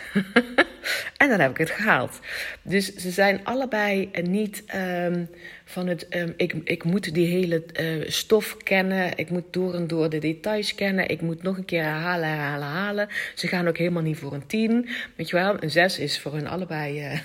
en 1.17 1.29
dan 1.29 1.39
heb 1.39 1.51
ik 1.51 1.57
het 1.57 1.69
gehaald. 1.69 2.19
Dus 2.61 2.95
ze 2.95 3.11
zijn 3.11 3.39
allebei 3.43 4.09
niet 4.21 4.63
um, 4.75 5.29
van 5.65 5.87
het, 5.87 6.15
um, 6.15 6.33
ik, 6.37 6.53
ik 6.63 6.83
moet 6.83 7.13
die 7.13 7.27
hele 7.27 7.63
uh, 7.81 8.09
stof 8.09 8.57
kennen, 8.57 9.17
ik 9.17 9.29
moet 9.29 9.53
door 9.53 9.73
en 9.73 9.87
door 9.87 10.09
de 10.09 10.19
details 10.19 10.75
kennen, 10.75 11.09
ik 11.09 11.21
moet 11.21 11.43
nog 11.43 11.57
een 11.57 11.65
keer 11.65 11.83
herhalen, 11.83 12.27
herhalen, 12.27 12.67
herhalen. 12.67 13.07
Ze 13.35 13.47
gaan 13.47 13.67
ook 13.67 13.77
helemaal 13.77 14.03
niet 14.03 14.17
voor 14.17 14.33
een 14.33 14.47
10. 14.47 14.89
Weet 15.15 15.29
je 15.29 15.35
wel, 15.35 15.63
een 15.63 15.71
6 15.71 15.99
is 15.99 16.19
voor 16.19 16.33
hun 16.33 16.47
allebei 16.47 17.11
uh, 17.11 17.19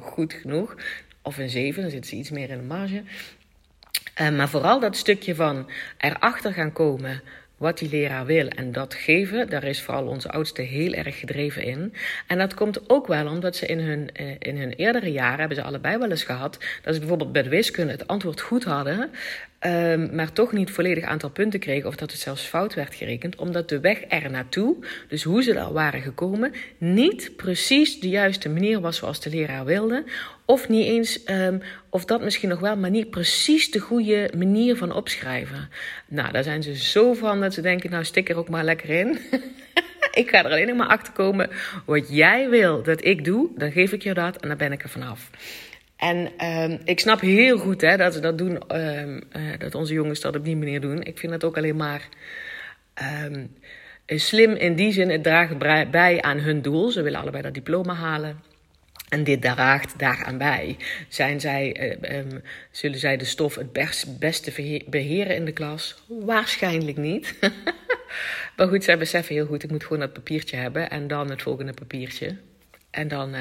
goed 0.12 0.32
genoeg. 0.32 0.76
Of 1.22 1.38
een 1.38 1.50
7, 1.50 1.82
dan 1.82 1.90
zitten 1.90 2.10
ze 2.10 2.16
iets 2.16 2.30
meer 2.30 2.50
in 2.50 2.58
de 2.58 2.64
marge. 2.64 3.02
Uh, 4.20 4.30
maar 4.30 4.48
vooral 4.48 4.80
dat 4.80 4.96
stukje 4.96 5.34
van 5.34 5.70
erachter 5.98 6.52
gaan 6.52 6.72
komen 6.72 7.22
wat 7.56 7.78
die 7.78 7.88
leraar 7.88 8.26
wil 8.26 8.48
en 8.48 8.72
dat 8.72 8.94
geven, 8.94 9.50
daar 9.50 9.64
is 9.64 9.82
vooral 9.82 10.06
onze 10.06 10.30
oudste 10.30 10.62
heel 10.62 10.92
erg 10.92 11.18
gedreven 11.18 11.62
in. 11.62 11.94
En 12.26 12.38
dat 12.38 12.54
komt 12.54 12.90
ook 12.90 13.06
wel 13.06 13.26
omdat 13.26 13.56
ze 13.56 13.66
in 13.66 13.78
hun, 13.78 14.10
uh, 14.20 14.34
in 14.38 14.58
hun 14.58 14.72
eerdere 14.72 15.12
jaren, 15.12 15.38
hebben 15.38 15.56
ze 15.56 15.62
allebei 15.62 15.98
wel 15.98 16.10
eens 16.10 16.24
gehad, 16.24 16.58
dat 16.82 16.94
ze 16.94 17.00
bijvoorbeeld 17.00 17.32
bij 17.32 17.42
de 17.42 17.48
wiskunde 17.48 17.92
het 17.92 18.06
antwoord 18.06 18.40
goed 18.40 18.64
hadden, 18.64 19.10
um, 19.66 20.14
maar 20.14 20.32
toch 20.32 20.52
niet 20.52 20.70
volledig 20.70 21.04
aantal 21.04 21.30
punten 21.30 21.60
kregen 21.60 21.88
of 21.88 21.96
dat 21.96 22.10
het 22.10 22.20
zelfs 22.20 22.42
fout 22.42 22.74
werd 22.74 22.94
gerekend, 22.94 23.36
omdat 23.36 23.68
de 23.68 23.80
weg 23.80 24.02
er 24.08 24.30
naartoe, 24.30 24.76
dus 25.08 25.22
hoe 25.22 25.42
ze 25.42 25.52
daar 25.52 25.72
waren 25.72 26.00
gekomen, 26.00 26.52
niet 26.78 27.32
precies 27.36 28.00
de 28.00 28.08
juiste 28.08 28.48
manier 28.48 28.80
was 28.80 28.96
zoals 28.96 29.20
de 29.20 29.30
leraar 29.30 29.64
wilde, 29.64 30.04
of 30.44 30.68
niet 30.68 30.86
eens, 30.86 31.20
um, 31.30 31.62
of 31.90 32.04
dat 32.04 32.22
misschien 32.22 32.48
nog 32.48 32.60
wel, 32.60 32.76
maar 32.76 32.90
niet 32.90 33.10
precies 33.10 33.70
de 33.70 33.78
goede 33.78 34.30
manier 34.36 34.76
van 34.76 34.92
opschrijven. 34.92 35.68
Nou, 36.08 36.32
daar 36.32 36.42
zijn 36.42 36.62
ze 36.62 36.76
zo 36.76 37.14
van 37.14 37.40
dat 37.40 37.54
ze 37.54 37.60
denken, 37.60 37.90
nou 37.90 38.04
stik 38.04 38.28
er 38.28 38.36
ook 38.36 38.48
maar 38.48 38.64
lekker 38.64 38.90
in. 38.90 39.18
ik 40.22 40.30
ga 40.30 40.38
er 40.38 40.50
alleen 40.50 40.66
nog 40.66 40.76
maar 40.76 40.88
achter 40.88 41.12
komen 41.12 41.50
wat 41.84 42.08
jij 42.08 42.48
wil 42.48 42.82
dat 42.82 43.04
ik 43.04 43.24
doe, 43.24 43.48
dan 43.56 43.72
geef 43.72 43.92
ik 43.92 44.02
je 44.02 44.14
dat 44.14 44.36
en 44.36 44.48
dan 44.48 44.56
ben 44.56 44.72
ik 44.72 44.82
er 44.82 44.88
vanaf. 44.88 45.30
En 45.96 46.46
um, 46.46 46.80
ik 46.84 47.00
snap 47.00 47.20
heel 47.20 47.58
goed 47.58 47.80
hè, 47.80 47.96
dat 47.96 48.14
ze 48.14 48.20
dat 48.20 48.38
doen, 48.38 48.76
um, 48.80 49.22
uh, 49.36 49.58
dat 49.58 49.74
onze 49.74 49.94
jongens 49.94 50.20
dat 50.20 50.36
op 50.36 50.44
die 50.44 50.56
manier 50.56 50.80
doen. 50.80 51.02
Ik 51.02 51.18
vind 51.18 51.32
het 51.32 51.44
ook 51.44 51.56
alleen 51.56 51.76
maar 51.76 52.08
um, 53.24 53.56
slim 54.06 54.52
in 54.52 54.74
die 54.74 54.92
zin. 54.92 55.10
Het 55.10 55.22
draagt 55.22 55.58
bij 55.90 56.22
aan 56.22 56.38
hun 56.38 56.62
doel. 56.62 56.90
Ze 56.90 57.02
willen 57.02 57.20
allebei 57.20 57.42
dat 57.42 57.54
diploma 57.54 57.94
halen. 57.94 58.40
En 59.08 59.24
dit 59.24 59.42
draagt 59.42 59.98
daaraan 59.98 60.38
bij. 60.38 60.76
Zijn 61.08 61.40
zij, 61.40 61.96
um, 62.18 62.42
zullen 62.70 62.98
zij 62.98 63.16
de 63.16 63.24
stof 63.24 63.54
het 63.54 63.72
best, 63.72 64.18
beste 64.18 64.82
beheren 64.86 65.36
in 65.36 65.44
de 65.44 65.52
klas? 65.52 66.02
Waarschijnlijk 66.08 66.96
niet. 66.96 67.38
maar 68.56 68.68
goed, 68.68 68.84
zij 68.84 68.98
beseffen 68.98 69.34
heel 69.34 69.46
goed, 69.46 69.62
ik 69.62 69.70
moet 69.70 69.82
gewoon 69.82 70.00
dat 70.00 70.12
papiertje 70.12 70.56
hebben 70.56 70.90
en 70.90 71.08
dan 71.08 71.30
het 71.30 71.42
volgende 71.42 71.72
papiertje. 71.72 72.36
En 72.90 73.08
dan, 73.08 73.34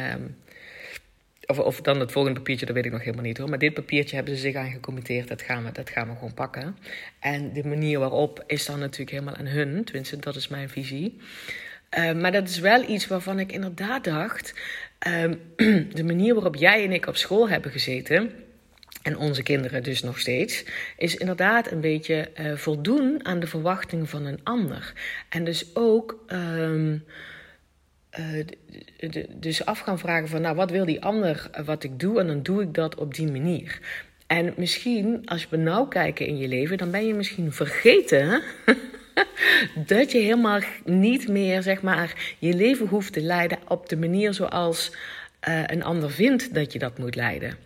of, 1.45 1.59
of 1.59 1.81
dan 1.81 1.99
het 1.99 2.11
volgende 2.11 2.39
papiertje, 2.39 2.65
dat 2.65 2.75
weet 2.75 2.85
ik 2.85 2.91
nog 2.91 3.03
helemaal 3.03 3.25
niet 3.25 3.37
hoor. 3.37 3.49
Maar 3.49 3.59
dit 3.59 3.73
papiertje 3.73 4.15
hebben 4.15 4.35
ze 4.35 4.41
zich 4.41 4.55
aan 4.55 4.71
gecommitteerd, 4.71 5.27
dat 5.27 5.41
gaan 5.41 5.63
we, 5.63 5.71
dat 5.71 5.89
gaan 5.89 6.07
we 6.07 6.13
gewoon 6.13 6.33
pakken. 6.33 6.77
En 7.19 7.53
de 7.53 7.67
manier 7.67 7.99
waarop 7.99 8.43
is 8.47 8.65
dan 8.65 8.79
natuurlijk 8.79 9.11
helemaal 9.11 9.35
aan 9.35 9.45
hun, 9.45 9.83
tenminste 9.83 10.17
dat 10.17 10.35
is 10.35 10.47
mijn 10.47 10.69
visie. 10.69 11.17
Uh, 11.97 12.11
maar 12.13 12.31
dat 12.31 12.49
is 12.49 12.59
wel 12.59 12.89
iets 12.89 13.07
waarvan 13.07 13.39
ik 13.39 13.51
inderdaad 13.51 14.03
dacht 14.03 14.53
Um, 15.07 15.39
de 15.93 16.03
manier 16.03 16.33
waarop 16.33 16.55
jij 16.55 16.83
en 16.83 16.91
ik 16.91 17.07
op 17.07 17.15
school 17.15 17.49
hebben 17.49 17.71
gezeten, 17.71 18.31
en 19.01 19.17
onze 19.17 19.43
kinderen 19.43 19.83
dus 19.83 20.01
nog 20.01 20.19
steeds, 20.19 20.65
is 20.97 21.15
inderdaad 21.15 21.71
een 21.71 21.81
beetje 21.81 22.31
uh, 22.39 22.55
voldoen 22.55 23.25
aan 23.25 23.39
de 23.39 23.47
verwachtingen 23.47 24.07
van 24.07 24.25
een 24.25 24.39
ander. 24.43 24.93
En 25.29 25.43
dus 25.43 25.75
ook. 25.75 26.23
Um, 26.27 27.05
uh, 28.19 29.25
dus 29.35 29.65
af 29.65 29.79
gaan 29.79 29.99
vragen 29.99 30.27
van, 30.27 30.41
nou, 30.41 30.55
wat 30.55 30.71
wil 30.71 30.85
die 30.85 31.01
ander 31.01 31.49
wat 31.65 31.83
ik 31.83 31.99
doe? 31.99 32.19
En 32.19 32.27
dan 32.27 32.43
doe 32.43 32.61
ik 32.61 32.73
dat 32.73 32.95
op 32.95 33.13
die 33.13 33.31
manier. 33.31 33.79
En 34.27 34.53
misschien, 34.57 35.21
als 35.25 35.49
we 35.49 35.57
nou 35.57 35.87
kijken 35.87 36.27
in 36.27 36.37
je 36.37 36.47
leven, 36.47 36.77
dan 36.77 36.91
ben 36.91 37.07
je 37.07 37.13
misschien 37.13 37.51
vergeten 37.51 38.41
dat 39.87 40.11
je 40.11 40.17
helemaal 40.17 40.59
niet 40.85 41.27
meer, 41.27 41.61
zeg 41.61 41.81
maar, 41.81 42.35
je 42.39 42.53
leven 42.53 42.87
hoeft 42.87 43.13
te 43.13 43.21
leiden 43.21 43.57
op 43.67 43.89
de 43.89 43.97
manier 43.97 44.33
zoals 44.33 44.91
uh, 45.49 45.63
een 45.65 45.83
ander 45.83 46.11
vindt 46.11 46.53
dat 46.53 46.73
je 46.73 46.79
dat 46.79 46.97
moet 46.97 47.15
leiden. 47.15 47.57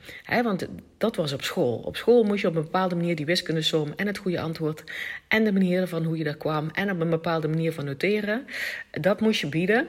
Want 0.43 0.67
dat 0.97 1.15
was 1.15 1.33
op 1.33 1.43
school. 1.43 1.77
Op 1.77 1.95
school 1.95 2.23
moest 2.23 2.41
je 2.41 2.47
op 2.47 2.55
een 2.55 2.63
bepaalde 2.63 2.95
manier 2.95 3.15
die 3.15 3.25
wiskundesom 3.25 3.93
en 3.95 4.07
het 4.07 4.17
goede 4.17 4.39
antwoord 4.39 4.83
en 5.27 5.43
de 5.43 5.51
manier 5.51 5.87
van 5.87 6.03
hoe 6.03 6.17
je 6.17 6.23
daar 6.23 6.37
kwam 6.37 6.69
en 6.73 6.91
op 6.91 6.99
een 6.99 7.09
bepaalde 7.09 7.47
manier 7.47 7.73
van 7.73 7.85
noteren, 7.85 8.45
dat 8.91 9.21
moest 9.21 9.41
je 9.41 9.47
bieden. 9.47 9.87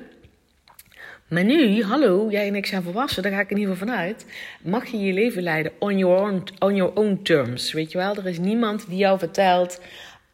Maar 1.31 1.45
nu, 1.45 1.83
hallo, 1.85 2.31
jij 2.31 2.47
en 2.47 2.55
ik 2.55 2.67
zijn 2.67 2.83
volwassen, 2.83 3.23
daar 3.23 3.33
ga 3.33 3.41
ik 3.41 3.51
in 3.51 3.59
ieder 3.59 3.73
geval 3.73 3.89
vanuit. 3.89 4.27
Mag 4.63 4.87
je 4.87 4.99
je 4.99 5.13
leven 5.13 5.43
leiden 5.43 5.73
on 5.79 5.99
your 5.99 6.21
own, 6.23 6.45
on 6.59 6.75
your 6.75 6.95
own 6.95 7.21
terms? 7.23 7.73
Weet 7.73 7.93
je 7.93 7.99
wel, 7.99 8.17
er 8.17 8.27
is 8.27 8.39
niemand 8.39 8.89
die 8.89 8.99
jou 8.99 9.19
vertelt. 9.19 9.81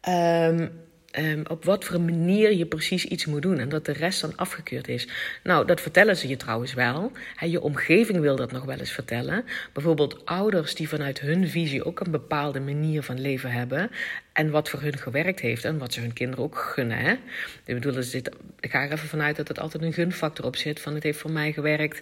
Um, 0.09 0.71
um, 1.17 1.43
op 1.47 1.65
wat 1.65 1.85
voor 1.85 2.01
manier 2.01 2.53
je 2.53 2.65
precies 2.65 3.05
iets 3.05 3.25
moet 3.25 3.41
doen 3.41 3.59
en 3.59 3.69
dat 3.69 3.85
de 3.85 3.91
rest 3.91 4.21
dan 4.21 4.35
afgekeurd 4.35 4.87
is. 4.87 5.07
Nou, 5.43 5.65
dat 5.65 5.81
vertellen 5.81 6.17
ze 6.17 6.27
je 6.27 6.37
trouwens 6.37 6.73
wel. 6.73 7.11
je 7.39 7.61
omgeving 7.61 8.19
wil 8.19 8.35
dat 8.35 8.51
nog 8.51 8.65
wel 8.65 8.77
eens 8.77 8.91
vertellen. 8.91 9.45
Bijvoorbeeld 9.73 10.25
ouders 10.25 10.75
die 10.75 10.89
vanuit 10.89 11.19
hun 11.19 11.47
visie 11.47 11.85
ook 11.85 11.99
een 11.99 12.11
bepaalde 12.11 12.59
manier 12.59 13.03
van 13.03 13.19
leven 13.19 13.51
hebben 13.51 13.89
en 14.33 14.49
wat 14.49 14.69
voor 14.69 14.81
hun 14.81 14.97
gewerkt 14.97 15.39
heeft 15.39 15.65
en 15.65 15.77
wat 15.77 15.93
ze 15.93 15.99
hun 15.99 16.13
kinderen 16.13 16.43
ook 16.43 16.57
gunnen. 16.57 16.97
Hè? 16.97 17.11
Ik 17.65 17.73
bedoel, 17.73 17.97
ik 18.59 18.71
ga 18.71 18.83
er 18.83 18.91
even 18.91 19.07
vanuit 19.07 19.35
dat 19.35 19.47
het 19.47 19.59
altijd 19.59 19.83
een 19.83 19.93
gunfactor 19.93 20.45
op 20.45 20.55
zit. 20.55 20.79
Van 20.79 20.93
het 20.93 21.03
heeft 21.03 21.19
voor 21.19 21.31
mij 21.31 21.51
gewerkt 21.51 21.99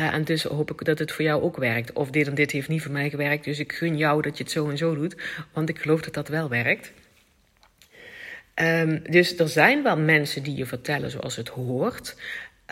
uh, 0.00 0.14
en 0.14 0.24
dus 0.24 0.42
hoop 0.42 0.70
ik 0.70 0.84
dat 0.84 0.98
het 0.98 1.12
voor 1.12 1.24
jou 1.24 1.42
ook 1.42 1.56
werkt. 1.56 1.92
Of 1.92 2.10
dit 2.10 2.26
en 2.26 2.34
dit 2.34 2.50
heeft 2.50 2.68
niet 2.68 2.82
voor 2.82 2.92
mij 2.92 3.10
gewerkt, 3.10 3.44
dus 3.44 3.58
ik 3.58 3.72
gun 3.72 3.96
jou 3.96 4.22
dat 4.22 4.36
je 4.36 4.42
het 4.42 4.52
zo 4.52 4.68
en 4.70 4.78
zo 4.78 4.94
doet. 4.94 5.16
Want 5.52 5.68
ik 5.68 5.78
geloof 5.78 6.00
dat 6.00 6.14
dat 6.14 6.28
wel 6.28 6.48
werkt. 6.48 6.92
Um, 8.62 9.02
dus 9.10 9.38
er 9.38 9.48
zijn 9.48 9.82
wel 9.82 9.98
mensen 9.98 10.42
die 10.42 10.56
je 10.56 10.66
vertellen 10.66 11.10
zoals 11.10 11.36
het 11.36 11.48
hoort. 11.48 12.16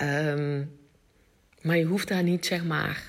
Um, 0.02 0.78
maar 1.60 1.76
je 1.76 1.84
hoeft 1.84 2.08
daar 2.08 2.22
niet, 2.22 2.46
zeg 2.46 2.64
maar, 2.64 3.02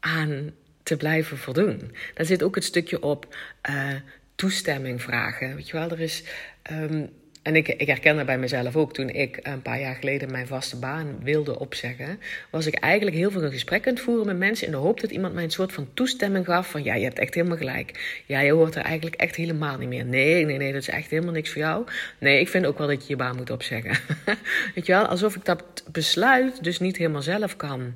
aan 0.00 0.54
te 0.82 0.96
blijven 0.96 1.38
voldoen. 1.38 1.94
Daar 2.14 2.26
zit 2.26 2.42
ook 2.42 2.54
het 2.54 2.64
stukje 2.64 3.02
op 3.02 3.36
uh, 3.70 3.94
toestemming 4.34 5.02
vragen. 5.02 5.54
Weet 5.54 5.68
je 5.68 5.72
wel, 5.72 5.90
er 5.90 6.00
is. 6.00 6.22
Um, 6.70 7.10
en 7.46 7.56
ik, 7.56 7.68
ik 7.68 7.86
herken 7.86 8.16
dat 8.16 8.26
bij 8.26 8.38
mezelf 8.38 8.76
ook. 8.76 8.92
Toen 8.92 9.08
ik 9.08 9.38
een 9.42 9.62
paar 9.62 9.80
jaar 9.80 9.94
geleden 9.94 10.30
mijn 10.30 10.46
vaste 10.46 10.76
baan 10.76 11.18
wilde 11.22 11.58
opzeggen, 11.58 12.20
was 12.50 12.66
ik 12.66 12.74
eigenlijk 12.74 13.16
heel 13.16 13.30
veel 13.30 13.42
een 13.42 13.52
gesprek 13.52 13.86
aan 13.86 13.94
het 13.94 14.02
voeren 14.02 14.26
met 14.26 14.36
mensen 14.36 14.66
in 14.66 14.72
de 14.72 14.78
hoop 14.78 15.00
dat 15.00 15.10
iemand 15.10 15.34
mij 15.34 15.44
een 15.44 15.50
soort 15.50 15.72
van 15.72 15.88
toestemming 15.94 16.44
gaf 16.44 16.70
van 16.70 16.84
ja, 16.84 16.94
je 16.94 17.04
hebt 17.04 17.18
echt 17.18 17.34
helemaal 17.34 17.56
gelijk. 17.56 18.22
Ja, 18.26 18.40
je 18.40 18.52
hoort 18.52 18.74
er 18.74 18.82
eigenlijk 18.82 19.16
echt 19.16 19.36
helemaal 19.36 19.78
niet 19.78 19.88
meer. 19.88 20.04
Nee, 20.04 20.44
nee, 20.44 20.56
nee, 20.56 20.72
dat 20.72 20.80
is 20.80 20.88
echt 20.88 21.10
helemaal 21.10 21.32
niks 21.32 21.50
voor 21.50 21.62
jou. 21.62 21.86
Nee, 22.18 22.40
ik 22.40 22.48
vind 22.48 22.66
ook 22.66 22.78
wel 22.78 22.86
dat 22.86 23.02
je 23.02 23.08
je 23.08 23.16
baan 23.16 23.36
moet 23.36 23.50
opzeggen. 23.50 23.98
Weet 24.74 24.86
je 24.86 24.92
wel, 24.92 25.06
alsof 25.06 25.36
ik 25.36 25.44
dat 25.44 25.64
besluit 25.92 26.64
dus 26.64 26.78
niet 26.78 26.96
helemaal 26.96 27.22
zelf 27.22 27.56
kan 27.56 27.94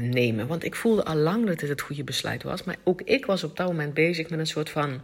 nemen. 0.00 0.46
Want 0.46 0.64
ik 0.64 0.74
voelde 0.74 1.04
al 1.04 1.16
lang 1.16 1.46
dat 1.46 1.58
dit 1.58 1.68
het 1.68 1.80
goede 1.80 2.04
besluit 2.04 2.42
was. 2.42 2.64
Maar 2.64 2.76
ook 2.84 3.02
ik 3.02 3.26
was 3.26 3.44
op 3.44 3.56
dat 3.56 3.66
moment 3.66 3.94
bezig 3.94 4.30
met 4.30 4.38
een 4.38 4.46
soort 4.46 4.70
van 4.70 5.00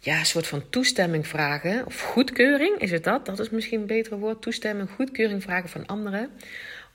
ja, 0.00 0.18
een 0.18 0.26
soort 0.26 0.46
van 0.46 0.70
toestemming 0.70 1.26
vragen. 1.26 1.86
Of 1.86 2.00
goedkeuring, 2.00 2.78
is 2.78 2.90
het 2.90 3.04
dat? 3.04 3.26
Dat 3.26 3.38
is 3.38 3.50
misschien 3.50 3.80
een 3.80 3.86
betere 3.86 4.16
woord. 4.16 4.42
Toestemming, 4.42 4.90
goedkeuring 4.90 5.42
vragen 5.42 5.68
van 5.68 5.86
anderen. 5.86 6.30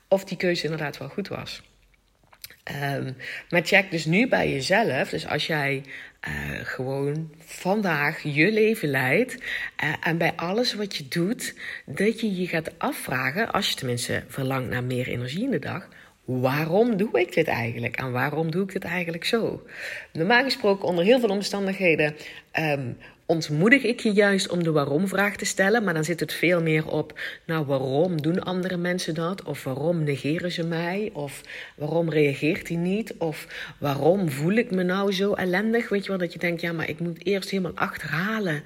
Of 0.08 0.24
die 0.24 0.36
keuze 0.36 0.64
inderdaad 0.64 0.98
wel 0.98 1.08
goed 1.08 1.28
was. 1.28 1.62
Um, 2.82 3.16
maar 3.50 3.62
check 3.62 3.90
dus 3.90 4.04
nu 4.04 4.28
bij 4.28 4.50
jezelf. 4.50 5.08
Dus 5.08 5.26
als 5.26 5.46
jij 5.46 5.82
uh, 6.28 6.60
gewoon 6.62 7.34
vandaag 7.44 8.22
je 8.22 8.52
leven 8.52 8.88
leidt. 8.88 9.34
Uh, 9.84 9.94
en 10.00 10.18
bij 10.18 10.32
alles 10.36 10.74
wat 10.74 10.96
je 10.96 11.08
doet, 11.08 11.54
dat 11.84 12.20
je 12.20 12.36
je 12.36 12.46
gaat 12.46 12.78
afvragen. 12.78 13.52
Als 13.52 13.68
je 13.68 13.74
tenminste 13.74 14.24
verlangt 14.28 14.68
naar 14.68 14.84
meer 14.84 15.08
energie 15.08 15.44
in 15.44 15.50
de 15.50 15.58
dag 15.58 15.88
waarom 16.26 16.96
doe 16.96 17.20
ik 17.20 17.34
dit 17.34 17.46
eigenlijk? 17.46 17.96
En 17.96 18.12
waarom 18.12 18.50
doe 18.50 18.62
ik 18.62 18.72
dit 18.72 18.84
eigenlijk 18.84 19.24
zo? 19.24 19.62
Normaal 20.12 20.42
gesproken, 20.42 20.88
onder 20.88 21.04
heel 21.04 21.20
veel 21.20 21.28
omstandigheden, 21.28 22.16
um, 22.58 22.96
ontmoedig 23.26 23.82
ik 23.82 24.00
je 24.00 24.12
juist 24.12 24.48
om 24.48 24.62
de 24.62 24.70
waarom-vraag 24.70 25.36
te 25.36 25.44
stellen. 25.44 25.84
Maar 25.84 25.94
dan 25.94 26.04
zit 26.04 26.20
het 26.20 26.32
veel 26.32 26.62
meer 26.62 26.88
op, 26.88 27.20
nou, 27.44 27.66
waarom 27.66 28.22
doen 28.22 28.42
andere 28.42 28.76
mensen 28.76 29.14
dat? 29.14 29.42
Of 29.42 29.64
waarom 29.64 30.04
negeren 30.04 30.52
ze 30.52 30.64
mij? 30.64 31.10
Of 31.12 31.40
waarom 31.74 32.10
reageert 32.10 32.68
hij 32.68 32.76
niet? 32.76 33.14
Of 33.18 33.46
waarom 33.78 34.30
voel 34.30 34.52
ik 34.52 34.70
me 34.70 34.82
nou 34.82 35.12
zo 35.12 35.32
ellendig? 35.32 35.88
Weet 35.88 36.02
je 36.02 36.08
wel, 36.08 36.18
dat 36.18 36.32
je 36.32 36.38
denkt, 36.38 36.60
ja, 36.60 36.72
maar 36.72 36.88
ik 36.88 37.00
moet 37.00 37.26
eerst 37.26 37.50
helemaal 37.50 37.74
achterhalen 37.74 38.62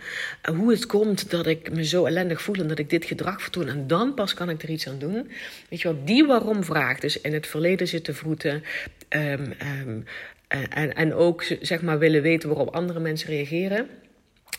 hoe 0.54 0.70
het 0.70 0.86
komt 0.86 1.30
dat 1.30 1.46
ik 1.46 1.72
me 1.72 1.84
zo 1.84 2.04
ellendig 2.04 2.42
voel 2.42 2.54
en 2.54 2.68
dat 2.68 2.78
ik 2.78 2.90
dit 2.90 3.04
gedrag 3.04 3.42
vertoon. 3.42 3.68
En 3.68 3.86
dan 3.86 4.14
pas 4.14 4.34
kan 4.34 4.50
ik 4.50 4.62
er 4.62 4.70
iets 4.70 4.88
aan 4.88 4.98
doen. 4.98 5.30
Weet 5.68 5.80
je 5.80 5.88
wel, 5.92 6.04
die 6.04 6.26
waarom-vraag, 6.26 7.00
dus 7.00 7.20
in 7.20 7.32
het 7.32 7.46
verleden 7.46 7.88
zitten 7.88 8.14
voeten. 8.14 8.62
Um, 9.08 9.52
um, 9.86 10.04
en, 10.48 10.94
en 10.94 11.14
ook 11.14 11.44
zeg 11.60 11.82
maar 11.82 11.98
willen 11.98 12.22
weten 12.22 12.48
waarop 12.48 12.74
andere 12.74 13.00
mensen 13.00 13.28
reageren. 13.28 13.88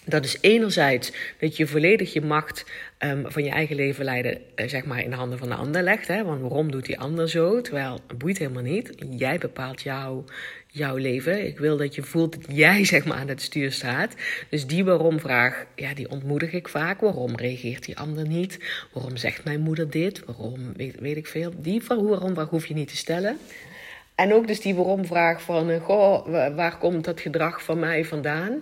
Dat 0.05 0.25
is 0.25 0.37
enerzijds 0.41 1.11
dat 1.39 1.57
je 1.57 1.67
volledig 1.67 2.13
je 2.13 2.21
macht 2.21 2.65
um, 2.99 3.25
van 3.31 3.43
je 3.43 3.49
eigen 3.49 3.75
leven 3.75 4.05
leiden, 4.05 4.41
uh, 4.55 4.67
zeg 4.67 4.85
maar, 4.85 5.03
in 5.03 5.09
de 5.09 5.15
handen 5.15 5.37
van 5.37 5.49
de 5.49 5.55
ander 5.55 5.83
legt. 5.83 6.07
Hè? 6.07 6.23
Want 6.23 6.41
waarom 6.41 6.71
doet 6.71 6.85
die 6.85 6.99
ander 6.99 7.29
zo? 7.29 7.61
Terwijl 7.61 7.99
het 8.07 8.17
boeit 8.17 8.37
helemaal 8.37 8.63
niet. 8.63 8.93
Jij 9.09 9.37
bepaalt 9.37 9.81
jouw, 9.81 10.23
jouw 10.67 10.95
leven. 10.95 11.45
Ik 11.45 11.57
wil 11.57 11.77
dat 11.77 11.95
je 11.95 12.03
voelt 12.03 12.35
dat 12.35 12.57
jij, 12.57 12.85
zeg 12.93 13.05
maar, 13.05 13.17
aan 13.17 13.27
het 13.27 13.41
stuur 13.41 13.71
staat. 13.71 14.15
Dus 14.49 14.67
die 14.67 14.85
waarom-vraag, 14.85 15.65
ja, 15.75 15.93
die 15.93 16.09
ontmoedig 16.09 16.51
ik 16.51 16.67
vaak. 16.67 17.01
Waarom 17.01 17.35
reageert 17.35 17.85
die 17.85 17.97
ander 17.97 18.27
niet? 18.27 18.59
Waarom 18.93 19.17
zegt 19.17 19.43
mijn 19.43 19.61
moeder 19.61 19.89
dit? 19.89 20.25
Waarom, 20.25 20.73
weet, 20.75 20.99
weet 20.99 21.17
ik 21.17 21.27
veel. 21.27 21.53
Die 21.57 21.81
waarom-vraag 21.87 22.49
hoef 22.49 22.65
je 22.65 22.73
niet 22.73 22.87
te 22.87 22.97
stellen. 22.97 23.37
En 24.15 24.33
ook 24.33 24.47
dus 24.47 24.61
die 24.61 24.75
waarom-vraag 24.75 25.41
van, 25.41 25.69
uh, 25.69 25.81
goh, 25.81 26.25
waar 26.55 26.77
komt 26.77 27.05
dat 27.05 27.21
gedrag 27.21 27.63
van 27.63 27.79
mij 27.79 28.05
vandaan? 28.05 28.61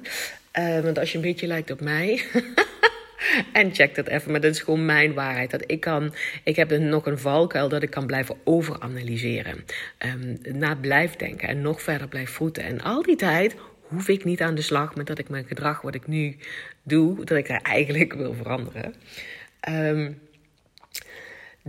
Uh, 0.60 0.80
want 0.80 1.00
als 1.00 1.12
je 1.12 1.18
een 1.18 1.24
beetje 1.24 1.48
lijkt 1.48 1.72
op 1.72 1.82
mij. 1.82 2.22
en 3.54 3.74
check 3.74 3.96
dat 3.96 4.08
even, 4.08 4.32
maar 4.32 4.42
dat 4.42 4.54
is 4.54 4.60
gewoon 4.60 4.86
mijn 4.86 5.14
waarheid. 5.14 5.52
Dat 5.52 5.64
ik 5.66 5.80
kan, 5.80 6.14
ik 6.44 6.56
heb 6.56 6.78
nog 6.80 7.06
een 7.06 7.20
valkuil 7.20 7.70
dat 7.70 7.84
ik 7.84 7.90
kan 7.90 8.06
blijven 8.06 8.36
overanalyseren. 8.44 9.66
Um, 10.06 10.38
na 10.58 10.76
blijf 10.76 11.16
denken 11.16 11.48
en 11.48 11.62
nog 11.62 11.82
verder 11.82 12.08
blijf 12.08 12.30
voeten. 12.30 12.64
En 12.64 12.82
al 12.82 13.02
die 13.02 13.16
tijd 13.16 13.56
hoef 13.82 14.08
ik 14.08 14.24
niet 14.24 14.42
aan 14.42 14.56
de 14.56 14.62
slag 14.62 14.96
met 14.96 15.08
dat 15.08 15.20
ik 15.20 15.30
mijn 15.30 15.46
gedrag, 15.48 15.82
wat 15.82 15.96
ik 15.96 16.08
nu 16.08 16.38
doe, 16.84 17.26
dat 17.26 17.38
ik 17.38 17.50
er 17.50 17.62
eigenlijk 17.78 18.14
wil 18.14 18.34
veranderen. 18.34 18.96
Um, 19.70 20.20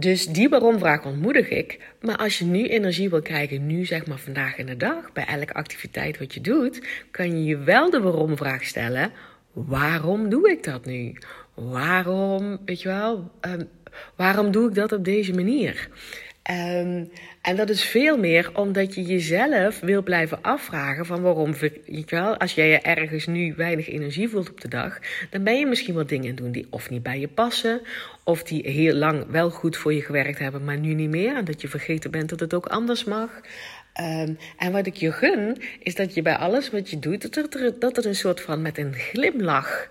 dus 0.00 0.26
die 0.26 0.49
waarom-vraag 0.49 1.04
ontmoedig 1.04 1.49
ik. 1.49 1.78
Maar 2.00 2.16
als 2.16 2.38
je 2.38 2.45
nu 2.45 2.69
energie 2.69 3.11
wil 3.11 3.23
krijgen, 3.23 3.66
nu 3.66 3.85
zeg 3.85 4.07
maar 4.07 4.19
vandaag 4.19 4.57
in 4.57 4.66
de 4.66 4.76
dag, 4.76 5.12
bij 5.12 5.25
elke 5.25 5.52
activiteit 5.52 6.19
wat 6.19 6.35
je 6.35 6.40
doet, 6.40 6.83
kan 7.11 7.26
je 7.26 7.45
je 7.45 7.59
wel 7.59 7.90
de 7.90 8.00
waarom-vraag 8.00 8.64
stellen. 8.64 9.12
Waarom 9.52 10.28
doe 10.28 10.50
ik 10.50 10.64
dat 10.64 10.85
nu? 10.85 11.16
Waarom, 11.54 12.59
weet 12.64 12.83
je 12.83 12.88
wel, 12.88 13.30
um, 13.40 13.69
waarom 14.16 14.50
doe 14.50 14.69
ik 14.69 14.75
dat 14.75 14.92
op 14.92 15.04
deze 15.04 15.33
manier? 15.33 15.88
Um, 16.50 17.11
en 17.42 17.56
dat 17.56 17.70
is 17.70 17.85
veel 17.85 18.18
meer 18.18 18.50
omdat 18.54 18.94
je 18.94 19.02
jezelf 19.02 19.80
wil 19.80 20.02
blijven 20.02 20.42
afvragen 20.42 21.06
van 21.06 21.23
waarom, 21.23 21.54
weet 21.54 21.80
je 21.87 22.04
wel, 22.06 22.37
als 22.37 22.54
jij 22.54 22.68
je 22.68 22.78
ergens 22.78 23.26
nu 23.26 23.54
weinig 23.56 23.88
energie 23.88 24.28
voelt 24.28 24.50
op 24.50 24.61
de 24.61 24.68
dag, 24.68 24.99
dan 25.30 25.44
ben 25.44 25.59
je 25.59 25.66
misschien 25.66 25.94
wat 25.94 26.09
dingen 26.09 26.35
doen 26.35 26.52
die 26.52 26.66
of 26.70 26.90
niet 26.90 27.02
bij 27.02 27.20
je 27.20 27.28
passen, 27.28 27.80
of 28.25 28.42
die 28.42 28.70
heel 28.70 28.94
lang 28.94 29.26
wel 29.28 29.50
goed 29.50 29.76
voor 29.76 29.92
je 29.92 30.02
gewerkt 30.02 30.38
hebben, 30.38 30.64
maar 30.64 30.78
nu 30.78 30.94
niet 30.94 31.11
meer. 31.11 31.37
En 31.37 31.44
dat 31.44 31.61
je 31.61 31.68
vergeten 31.68 32.11
bent 32.11 32.28
dat 32.28 32.40
het 32.40 32.54
ook 32.54 32.66
anders 32.66 33.04
mag. 33.04 33.40
Um, 34.00 34.38
en 34.56 34.73
wat 34.73 34.87
ik 34.87 34.94
je 34.94 35.12
gun, 35.12 35.56
is 35.78 35.94
dat 35.94 36.14
je 36.14 36.23
bij 36.23 36.37
alles 36.37 36.70
wat 36.70 36.90
je 36.90 36.99
doet, 36.99 37.35
dat 37.35 37.54
er, 37.54 37.78
dat 37.78 37.97
er 37.97 38.06
een 38.06 38.14
soort 38.14 38.40
van 38.40 38.62
met 38.62 38.78
een 38.78 38.94
glimlach 38.94 39.88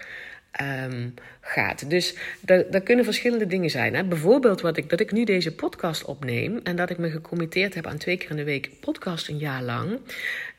um, 0.62 1.14
gaat. 1.42 1.90
Dus 1.90 2.16
dat, 2.42 2.84
kunnen 2.84 3.06
verschillende 3.06 3.48
dingen 3.48 3.70
zijn. 3.70 3.96
Hè? 3.96 4.04
Bijvoorbeeld 4.04 4.62
wat 4.62 4.78
ik, 4.78 4.90
dat 4.90 5.00
ik 5.00 5.12
nu 5.12 5.24
deze 5.24 5.56
podcast 5.56 6.06
opneem 6.06 6.60
en 6.64 6.76
dat 6.76 6.90
ik 6.90 6.98
me 6.98 7.10
gecommitteerd 7.10 7.74
heb 7.74 7.88
aan 7.88 7.98
twee 7.98 8.18
keer 8.18 8.30
in 8.30 8.36
de 8.36 8.44
week 8.44 8.70
podcast 8.80 9.28
een 9.28 9.38
jaar 9.38 9.64
lang. 9.64 10.00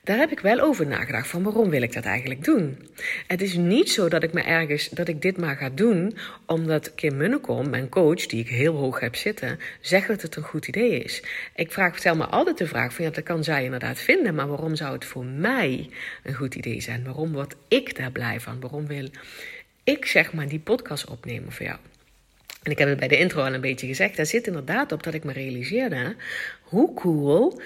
Daar 0.04 0.18
heb 0.18 0.30
ik 0.30 0.40
wel 0.40 0.60
over 0.60 0.86
nagedacht 0.86 1.28
van 1.28 1.42
waarom 1.42 1.70
wil 1.70 1.82
ik 1.82 1.92
dat 1.92 2.04
eigenlijk 2.04 2.44
doen. 2.44 2.88
Het 3.26 3.42
is 3.42 3.54
niet 3.54 3.90
zo 3.90 4.08
dat 4.08 4.22
ik 4.22 4.32
me 4.32 4.42
ergens 4.42 4.88
dat 4.88 5.08
ik 5.08 5.22
dit 5.22 5.36
maar 5.36 5.56
ga 5.56 5.70
doen 5.74 6.16
omdat 6.46 6.94
Kim 6.94 7.16
Munnekom, 7.16 7.70
mijn 7.70 7.88
coach, 7.88 8.26
die 8.26 8.40
ik 8.40 8.48
heel 8.48 8.74
hoog 8.74 9.00
heb 9.00 9.16
zitten, 9.16 9.58
zegt 9.80 10.08
dat 10.08 10.22
het 10.22 10.36
een 10.36 10.42
goed 10.42 10.68
idee 10.68 10.98
is. 10.98 11.22
Ik 11.54 11.72
vraag, 11.72 11.98
stel 11.98 12.16
me 12.16 12.24
altijd 12.24 12.58
de 12.58 12.66
vraag 12.66 12.94
van 12.94 13.04
ja, 13.04 13.10
dat 13.10 13.24
kan 13.24 13.44
zij 13.44 13.64
inderdaad 13.64 13.98
vinden, 13.98 14.34
maar 14.34 14.48
waarom 14.48 14.76
zou 14.76 14.92
het 14.92 15.04
voor 15.04 15.24
mij 15.24 15.90
een 16.22 16.34
goed 16.34 16.54
idee 16.54 16.80
zijn? 16.80 17.04
Waarom 17.04 17.32
word 17.32 17.54
ik 17.68 17.96
daar 17.96 18.12
blij 18.12 18.40
van? 18.40 18.60
Waarom 18.60 18.86
wil 18.86 19.08
ik 19.90 20.06
zeg 20.06 20.32
maar 20.32 20.48
die 20.48 20.58
podcast 20.58 21.04
opnemen 21.04 21.52
voor 21.52 21.66
jou. 21.66 21.78
En 22.62 22.70
ik 22.70 22.78
heb 22.78 22.88
het 22.88 22.98
bij 22.98 23.08
de 23.08 23.18
intro 23.18 23.42
al 23.42 23.54
een 23.54 23.60
beetje 23.60 23.86
gezegd. 23.86 24.16
Daar 24.16 24.26
zit 24.26 24.46
inderdaad 24.46 24.92
op 24.92 25.02
dat 25.02 25.14
ik 25.14 25.24
me 25.24 25.32
realiseerde 25.32 26.16
hoe 26.62 26.94
cool 26.94 27.60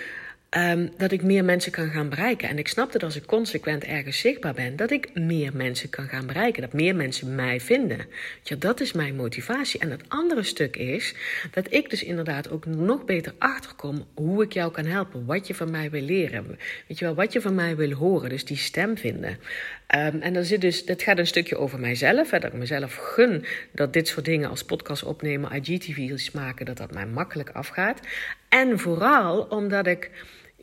um, 0.57 0.91
dat 0.97 1.13
ik 1.13 1.23
meer 1.23 1.45
mensen 1.45 1.73
kan 1.73 1.91
gaan 1.91 2.09
bereiken. 2.09 2.49
En 2.49 2.59
ik 2.59 2.69
snap 2.69 2.93
dat 2.93 3.03
als 3.03 3.17
ik 3.17 3.27
consequent 3.27 3.85
ergens 3.85 4.19
zichtbaar 4.19 4.55
ben, 4.55 4.77
dat 4.77 4.91
ik 4.91 5.15
meer 5.15 5.51
mensen 5.55 5.91
kan 5.91 6.09
gaan 6.09 6.27
bereiken. 6.27 6.63
Dat 6.63 6.73
meer 6.73 6.97
mensen 6.97 7.35
mij 7.35 7.61
vinden. 7.61 8.07
Ja, 8.43 8.57
dat 8.59 8.81
is 8.81 8.93
mijn 8.93 9.17
motivatie. 9.17 9.81
En 9.81 9.91
het 9.91 10.03
andere 10.09 10.43
stuk 10.43 10.77
is 10.77 11.15
dat 11.51 11.73
ik 11.73 11.91
dus 11.91 12.03
inderdaad 12.03 12.51
ook 12.51 12.67
nog 12.67 13.05
beter 13.05 13.35
achterkom 13.39 14.07
hoe 14.15 14.43
ik 14.43 14.53
jou 14.53 14.73
kan 14.73 14.85
helpen. 14.85 15.27
Wat 15.27 15.47
je 15.47 15.55
van 15.55 15.71
mij 15.71 15.91
wil 15.91 16.03
leren. 16.03 16.59
Weet 16.89 16.99
je 16.99 17.05
wel, 17.05 17.15
wat 17.15 17.33
je 17.33 17.41
van 17.41 17.55
mij 17.55 17.77
wil 17.77 17.93
horen. 17.93 18.29
Dus 18.29 18.45
die 18.45 18.57
stem 18.57 18.97
vinden. 18.97 19.31
Um, 19.31 20.21
en 20.21 20.33
dan 20.33 20.45
zit 20.45 20.61
dus, 20.61 20.85
dat 20.85 21.03
gaat 21.03 21.19
een 21.19 21.27
stukje 21.27 21.57
over 21.57 21.81
mijzelf. 21.81 22.31
Hè, 22.31 22.39
dat 22.39 22.53
ik 22.53 22.59
mezelf 22.59 22.95
gun 22.95 23.45
dat 23.73 23.93
dit 23.93 24.09
soort 24.09 24.25
dingen 24.25 24.49
als 24.49 24.65
podcast 24.65 25.03
opnemen, 25.03 25.53
IGTV's 25.53 26.31
maken, 26.31 26.67
dat 26.67 26.77
dat 26.77 26.95
mij 26.95 27.07
makkelijk 27.07 27.51
afgaat. 27.51 28.01
En 28.49 28.79
vooral 28.79 29.41
omdat 29.43 29.87
ik 29.87 30.11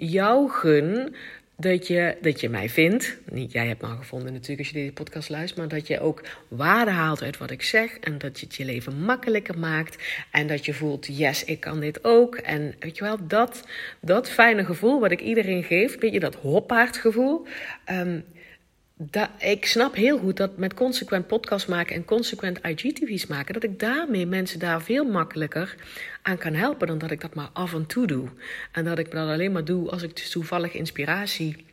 jou 0.09 0.49
gun 0.49 1.15
dat 1.61 1.87
je, 1.87 2.17
dat 2.21 2.41
je 2.41 2.49
mij 2.49 2.69
vindt. 2.69 3.17
Niet 3.31 3.51
jij 3.51 3.67
hebt 3.67 3.81
me 3.81 3.87
al 3.87 3.95
gevonden 3.95 4.33
natuurlijk 4.33 4.59
als 4.59 4.67
je 4.67 4.73
deze 4.73 4.91
podcast 4.91 5.29
luistert. 5.29 5.59
Maar 5.59 5.79
dat 5.79 5.87
je 5.87 5.99
ook 5.99 6.23
waarde 6.47 6.91
haalt 6.91 7.21
uit 7.21 7.37
wat 7.37 7.51
ik 7.51 7.61
zeg. 7.61 7.97
En 7.99 8.17
dat 8.17 8.39
je 8.39 8.45
het 8.45 8.55
je 8.55 8.65
leven 8.65 9.01
makkelijker 9.01 9.59
maakt. 9.59 10.03
En 10.31 10.47
dat 10.47 10.65
je 10.65 10.73
voelt, 10.73 11.17
yes, 11.17 11.43
ik 11.43 11.59
kan 11.59 11.79
dit 11.79 12.03
ook. 12.03 12.35
En 12.35 12.75
weet 12.79 12.97
je 12.97 13.03
wel, 13.03 13.17
dat, 13.27 13.67
dat 13.99 14.29
fijne 14.29 14.65
gevoel 14.65 14.99
wat 14.99 15.11
ik 15.11 15.21
iedereen 15.21 15.63
geef. 15.63 15.99
Weet 15.99 16.13
je, 16.13 16.19
dat 16.19 16.35
hoppaardgevoel. 16.35 17.47
Um, 17.91 18.23
ik 19.37 19.65
snap 19.65 19.95
heel 19.95 20.17
goed 20.17 20.37
dat 20.37 20.57
met 20.57 20.73
consequent 20.73 21.27
podcast 21.27 21.67
maken 21.67 21.95
en 21.95 22.05
consequent 22.05 22.59
IGTV's 22.65 23.27
maken, 23.27 23.53
dat 23.53 23.63
ik 23.63 23.79
daarmee 23.79 24.25
mensen 24.25 24.59
daar 24.59 24.81
veel 24.81 25.05
makkelijker 25.05 25.75
aan 26.21 26.37
kan 26.37 26.53
helpen 26.53 26.87
dan 26.87 26.97
dat 26.97 27.11
ik 27.11 27.21
dat 27.21 27.33
maar 27.33 27.49
af 27.53 27.73
en 27.73 27.85
toe 27.85 28.07
doe. 28.07 28.27
En 28.71 28.85
dat 28.85 28.99
ik 28.99 29.11
dat 29.11 29.29
alleen 29.29 29.51
maar 29.51 29.65
doe 29.65 29.89
als 29.89 30.03
ik 30.03 30.15
dus 30.15 30.29
toevallig 30.29 30.73
inspiratie 30.73 31.65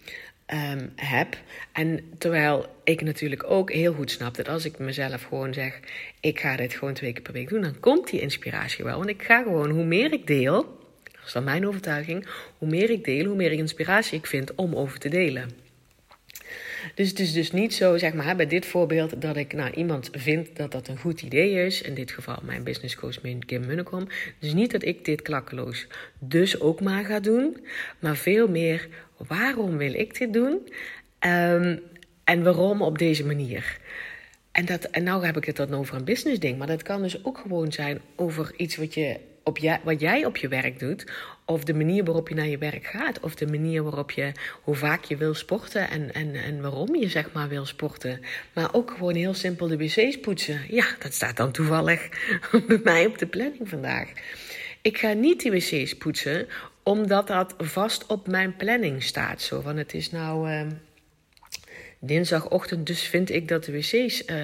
um, 0.46 0.92
heb. 0.96 1.36
En 1.72 2.00
terwijl 2.18 2.66
ik 2.84 3.02
natuurlijk 3.02 3.50
ook 3.50 3.72
heel 3.72 3.92
goed 3.92 4.10
snap 4.10 4.34
dat 4.34 4.48
als 4.48 4.64
ik 4.64 4.78
mezelf 4.78 5.22
gewoon 5.22 5.54
zeg: 5.54 5.80
ik 6.20 6.40
ga 6.40 6.56
dit 6.56 6.72
gewoon 6.72 6.94
twee 6.94 7.12
keer 7.12 7.22
per 7.22 7.32
week 7.32 7.48
doen, 7.48 7.62
dan 7.62 7.80
komt 7.80 8.10
die 8.10 8.20
inspiratie 8.20 8.84
wel. 8.84 8.96
Want 8.96 9.10
ik 9.10 9.22
ga 9.22 9.42
gewoon, 9.42 9.70
hoe 9.70 9.84
meer 9.84 10.12
ik 10.12 10.26
deel, 10.26 10.78
dat 11.02 11.26
is 11.26 11.32
dan 11.32 11.44
mijn 11.44 11.66
overtuiging, 11.66 12.26
hoe 12.58 12.68
meer 12.68 12.90
ik 12.90 13.04
deel, 13.04 13.24
hoe 13.24 13.36
meer 13.36 13.52
inspiratie 13.52 14.18
ik 14.18 14.26
vind 14.26 14.54
om 14.54 14.74
over 14.74 14.98
te 14.98 15.08
delen. 15.08 15.67
Dus 16.94 17.08
het 17.08 17.18
is 17.18 17.32
dus 17.32 17.52
niet 17.52 17.74
zo, 17.74 17.96
zeg 17.96 18.12
maar, 18.12 18.36
bij 18.36 18.46
dit 18.46 18.66
voorbeeld, 18.66 19.22
dat 19.22 19.36
ik 19.36 19.52
nou, 19.52 19.70
iemand 19.70 20.08
vind 20.12 20.56
dat 20.56 20.72
dat 20.72 20.88
een 20.88 20.98
goed 20.98 21.22
idee 21.22 21.66
is. 21.66 21.82
In 21.82 21.94
dit 21.94 22.10
geval 22.10 22.38
mijn 22.42 22.62
business 22.62 22.96
coach 22.96 23.20
Kim 23.46 23.66
Munnekom. 23.66 24.08
Dus 24.38 24.52
niet 24.52 24.70
dat 24.70 24.84
ik 24.84 25.04
dit 25.04 25.22
klakkeloos 25.22 25.86
dus 26.18 26.60
ook 26.60 26.80
maar 26.80 27.04
ga 27.04 27.20
doen. 27.20 27.66
Maar 27.98 28.16
veel 28.16 28.48
meer, 28.48 28.88
waarom 29.16 29.76
wil 29.76 29.94
ik 29.94 30.18
dit 30.18 30.32
doen? 30.32 30.68
Um, 31.26 31.80
en 32.24 32.42
waarom 32.42 32.82
op 32.82 32.98
deze 32.98 33.26
manier? 33.26 33.78
En, 34.52 34.64
dat, 34.64 34.84
en 34.84 35.02
nou 35.02 35.24
heb 35.24 35.36
ik 35.36 35.44
het 35.44 35.56
dan 35.56 35.74
over 35.74 35.96
een 35.96 36.04
business 36.04 36.40
ding. 36.40 36.58
Maar 36.58 36.66
dat 36.66 36.82
kan 36.82 37.02
dus 37.02 37.24
ook 37.24 37.38
gewoon 37.38 37.72
zijn 37.72 38.00
over 38.16 38.52
iets 38.56 38.76
wat, 38.76 38.94
je 38.94 39.16
op 39.48 39.80
wat 39.84 40.00
jij 40.00 40.24
op 40.24 40.36
je 40.36 40.48
werk 40.48 40.78
doet. 40.78 41.06
Of 41.44 41.64
de 41.64 41.74
manier 41.74 42.04
waarop 42.04 42.28
je 42.28 42.34
naar 42.34 42.46
je 42.46 42.58
werk 42.58 42.86
gaat. 42.86 43.20
Of 43.20 43.34
de 43.34 43.46
manier 43.46 43.82
waarop 43.82 44.10
je, 44.10 44.32
hoe 44.62 44.74
vaak 44.74 45.04
je 45.04 45.16
wil 45.16 45.34
sporten. 45.34 45.90
En, 45.90 46.14
en, 46.14 46.34
en 46.34 46.60
waarom 46.60 46.96
je 46.96 47.08
zeg 47.08 47.32
maar 47.32 47.48
wil 47.48 47.66
sporten. 47.66 48.20
Maar 48.52 48.74
ook 48.74 48.90
gewoon 48.90 49.14
heel 49.14 49.34
simpel 49.34 49.68
de 49.68 49.76
wc's 49.76 50.20
poetsen. 50.20 50.60
Ja, 50.68 50.86
dat 50.98 51.14
staat 51.14 51.36
dan 51.36 51.52
toevallig 51.52 52.08
bij 52.68 52.80
mij 52.84 53.06
op 53.06 53.18
de 53.18 53.26
planning 53.26 53.68
vandaag. 53.68 54.08
Ik 54.82 54.98
ga 54.98 55.12
niet 55.12 55.40
die 55.40 55.50
wc's 55.50 55.96
poetsen, 55.96 56.46
omdat 56.82 57.26
dat 57.26 57.54
vast 57.58 58.06
op 58.06 58.26
mijn 58.26 58.56
planning 58.56 59.02
staat. 59.02 59.42
Zo 59.42 59.60
van 59.60 59.76
het 59.76 59.94
is 59.94 60.10
nou. 60.10 60.50
Uh, 60.50 60.60
dinsdagochtend, 61.98 62.86
dus 62.86 63.02
vind 63.02 63.30
ik 63.30 63.48
dat 63.48 63.64
de 63.64 63.72
wc's 63.72 64.22
uh, 64.26 64.36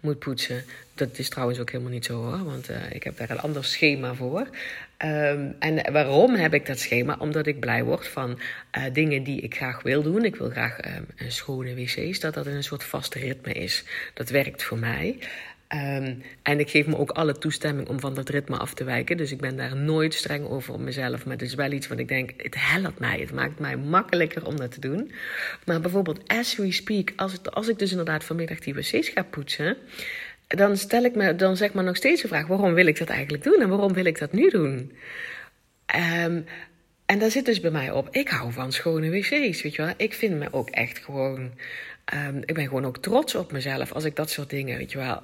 moet 0.00 0.18
poetsen. 0.18 0.64
Dat 0.94 1.18
is 1.18 1.28
trouwens 1.28 1.58
ook 1.58 1.70
helemaal 1.70 1.92
niet 1.92 2.04
zo 2.04 2.22
hoor, 2.22 2.44
want 2.44 2.70
uh, 2.70 2.76
ik 2.90 3.02
heb 3.02 3.16
daar 3.16 3.30
een 3.30 3.40
ander 3.40 3.64
schema 3.64 4.14
voor. 4.14 4.48
Um, 5.04 5.56
en 5.58 5.92
waarom 5.92 6.34
heb 6.34 6.54
ik 6.54 6.66
dat 6.66 6.78
schema? 6.78 7.16
Omdat 7.18 7.46
ik 7.46 7.60
blij 7.60 7.84
word 7.84 8.08
van 8.08 8.38
uh, 8.78 8.84
dingen 8.92 9.22
die 9.22 9.40
ik 9.40 9.56
graag 9.56 9.82
wil 9.82 10.02
doen. 10.02 10.24
Ik 10.24 10.36
wil 10.36 10.50
graag 10.50 10.84
um, 10.84 11.06
een 11.16 11.32
schone 11.32 11.74
wc's, 11.74 12.20
dat 12.20 12.34
dat 12.34 12.46
een 12.46 12.64
soort 12.64 12.84
vast 12.84 13.14
ritme 13.14 13.52
is. 13.52 13.84
Dat 14.14 14.28
werkt 14.28 14.62
voor 14.62 14.78
mij. 14.78 15.18
Um, 15.74 16.22
en 16.42 16.60
ik 16.60 16.70
geef 16.70 16.86
me 16.86 16.96
ook 16.96 17.10
alle 17.10 17.38
toestemming 17.38 17.88
om 17.88 18.00
van 18.00 18.14
dat 18.14 18.28
ritme 18.28 18.56
af 18.56 18.74
te 18.74 18.84
wijken. 18.84 19.16
Dus 19.16 19.32
ik 19.32 19.40
ben 19.40 19.56
daar 19.56 19.76
nooit 19.76 20.14
streng 20.14 20.48
over 20.48 20.74
op 20.74 20.80
mezelf. 20.80 21.24
Maar 21.24 21.34
het 21.34 21.42
is 21.42 21.54
wel 21.54 21.72
iets 21.72 21.86
wat 21.86 21.98
ik 21.98 22.08
denk, 22.08 22.30
het 22.36 22.54
helpt 22.58 22.98
mij. 22.98 23.18
Het 23.20 23.32
maakt 23.32 23.58
mij 23.58 23.76
makkelijker 23.76 24.46
om 24.46 24.56
dat 24.56 24.70
te 24.70 24.80
doen. 24.80 25.12
Maar 25.64 25.80
bijvoorbeeld, 25.80 26.28
as 26.28 26.56
we 26.56 26.72
speak, 26.72 27.12
als, 27.16 27.42
als 27.42 27.68
ik 27.68 27.78
dus 27.78 27.90
inderdaad 27.90 28.24
vanmiddag 28.24 28.58
die 28.58 28.74
wc's 28.74 29.08
ga 29.08 29.22
poetsen 29.22 29.76
dan 30.46 30.76
stel 30.76 31.04
ik 31.04 31.14
me 31.14 31.36
dan 31.36 31.56
zeg 31.56 31.72
maar 31.72 31.84
nog 31.84 31.96
steeds 31.96 32.22
de 32.22 32.28
vraag: 32.28 32.46
waarom 32.46 32.74
wil 32.74 32.86
ik 32.86 32.98
dat 32.98 33.08
eigenlijk 33.08 33.44
doen 33.44 33.60
en 33.60 33.68
waarom 33.68 33.92
wil 33.92 34.04
ik 34.04 34.18
dat 34.18 34.32
nu 34.32 34.50
doen? 34.50 34.92
Um, 36.24 36.44
en 37.06 37.18
daar 37.18 37.30
zit 37.30 37.44
dus 37.44 37.60
bij 37.60 37.70
mij 37.70 37.90
op: 37.90 38.08
ik 38.10 38.28
hou 38.28 38.52
van 38.52 38.72
schone 38.72 39.10
wc's, 39.10 39.62
weet 39.62 39.74
je 39.74 39.82
wel. 39.82 39.94
Ik 39.96 40.14
vind 40.14 40.38
me 40.38 40.48
ook 40.50 40.70
echt 40.70 40.98
gewoon. 40.98 41.52
Um, 42.14 42.42
ik 42.44 42.54
ben 42.54 42.64
gewoon 42.64 42.84
ook 42.84 42.98
trots 42.98 43.34
op 43.34 43.52
mezelf 43.52 43.92
als 43.92 44.04
ik 44.04 44.16
dat 44.16 44.30
soort 44.30 44.50
dingen, 44.50 44.78
weet 44.78 44.92
je 44.92 44.98
wel 44.98 45.22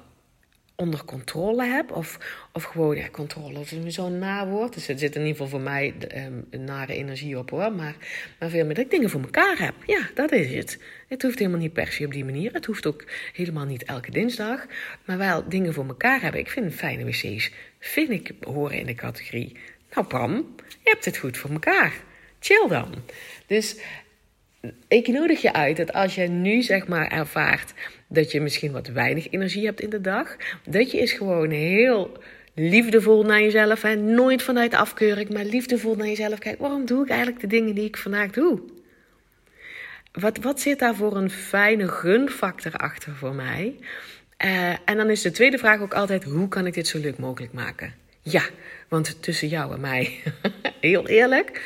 onder 0.75 1.05
controle 1.05 1.65
heb. 1.65 1.91
Of, 1.91 2.17
of 2.51 2.63
gewoon, 2.63 2.95
ja, 2.95 3.09
controle 3.09 3.59
is 3.59 3.95
zo'n 3.95 4.19
nawoord. 4.19 4.73
Dus 4.73 4.87
er 4.87 4.97
zit 4.97 5.15
in 5.15 5.21
ieder 5.21 5.35
geval 5.35 5.47
voor 5.47 5.61
mij 5.61 5.93
um, 6.15 6.45
een 6.49 6.63
nare 6.63 6.93
energie 6.93 7.37
op 7.37 7.49
hoor. 7.49 7.71
Maar, 7.71 7.95
maar 8.39 8.49
veel 8.49 8.65
meer 8.65 8.75
dat 8.75 8.83
ik 8.83 8.91
dingen 8.91 9.09
voor 9.09 9.21
elkaar 9.21 9.57
heb. 9.57 9.73
Ja, 9.85 10.09
dat 10.13 10.31
is 10.31 10.53
het. 10.53 10.79
Het 11.07 11.21
hoeft 11.21 11.39
helemaal 11.39 11.59
niet 11.59 11.73
per 11.73 11.91
se 11.91 12.05
op 12.05 12.11
die 12.11 12.25
manier. 12.25 12.53
Het 12.53 12.65
hoeft 12.65 12.85
ook 12.85 13.05
helemaal 13.33 13.65
niet 13.65 13.83
elke 13.83 14.11
dinsdag. 14.11 14.65
Maar 15.05 15.17
wel 15.17 15.49
dingen 15.49 15.73
voor 15.73 15.87
elkaar 15.87 16.21
hebben. 16.21 16.41
Ik 16.41 16.49
vind 16.49 16.73
fijne 16.73 17.05
wc's, 17.05 17.51
vind 17.79 18.09
ik 18.09 18.31
horen 18.41 18.77
in 18.77 18.85
de 18.85 18.95
categorie. 18.95 19.57
Nou 19.93 20.07
Pam, 20.07 20.55
je 20.67 20.89
hebt 20.89 21.05
het 21.05 21.17
goed 21.17 21.37
voor 21.37 21.49
elkaar. 21.49 21.93
Chill 22.39 22.67
dan. 22.67 22.93
Dus 23.47 23.77
ik 24.87 25.07
nodig 25.07 25.41
je 25.41 25.53
uit 25.53 25.77
dat 25.77 25.93
als 25.93 26.15
je 26.15 26.27
nu 26.27 26.61
zeg 26.61 26.87
maar 26.87 27.07
ervaart 27.07 27.73
dat 28.13 28.31
je 28.31 28.41
misschien 28.41 28.71
wat 28.71 28.87
weinig 28.87 29.31
energie 29.31 29.65
hebt 29.65 29.81
in 29.81 29.89
de 29.89 30.01
dag, 30.01 30.35
dat 30.65 30.91
je 30.91 30.99
eens 30.99 31.11
gewoon 31.11 31.49
heel 31.49 32.17
liefdevol 32.53 33.23
naar 33.23 33.41
jezelf 33.41 33.83
en 33.83 34.13
nooit 34.13 34.41
vanuit 34.41 34.73
afkeuring, 34.73 35.29
maar 35.29 35.45
liefdevol 35.45 35.95
naar 35.95 36.07
jezelf 36.07 36.39
kijkt. 36.39 36.59
Waarom 36.59 36.85
doe 36.85 37.03
ik 37.03 37.09
eigenlijk 37.09 37.41
de 37.41 37.47
dingen 37.47 37.75
die 37.75 37.85
ik 37.85 37.97
vandaag 37.97 38.31
doe? 38.31 38.59
Wat, 40.11 40.37
wat 40.37 40.61
zit 40.61 40.79
daar 40.79 40.95
voor 40.95 41.15
een 41.15 41.29
fijne 41.29 41.87
gunfactor 41.87 42.73
achter 42.73 43.15
voor 43.15 43.35
mij? 43.35 43.75
Uh, 44.45 44.69
en 44.69 44.97
dan 44.97 45.09
is 45.09 45.21
de 45.21 45.31
tweede 45.31 45.57
vraag 45.57 45.81
ook 45.81 45.93
altijd: 45.93 46.23
hoe 46.23 46.47
kan 46.47 46.65
ik 46.65 46.73
dit 46.73 46.87
zo 46.87 46.99
leuk 46.99 47.17
mogelijk 47.17 47.53
maken? 47.53 47.93
Ja, 48.21 48.43
want 48.87 49.21
tussen 49.21 49.47
jou 49.47 49.73
en 49.73 49.79
mij, 49.79 50.19
heel 50.79 51.07
eerlijk, 51.07 51.61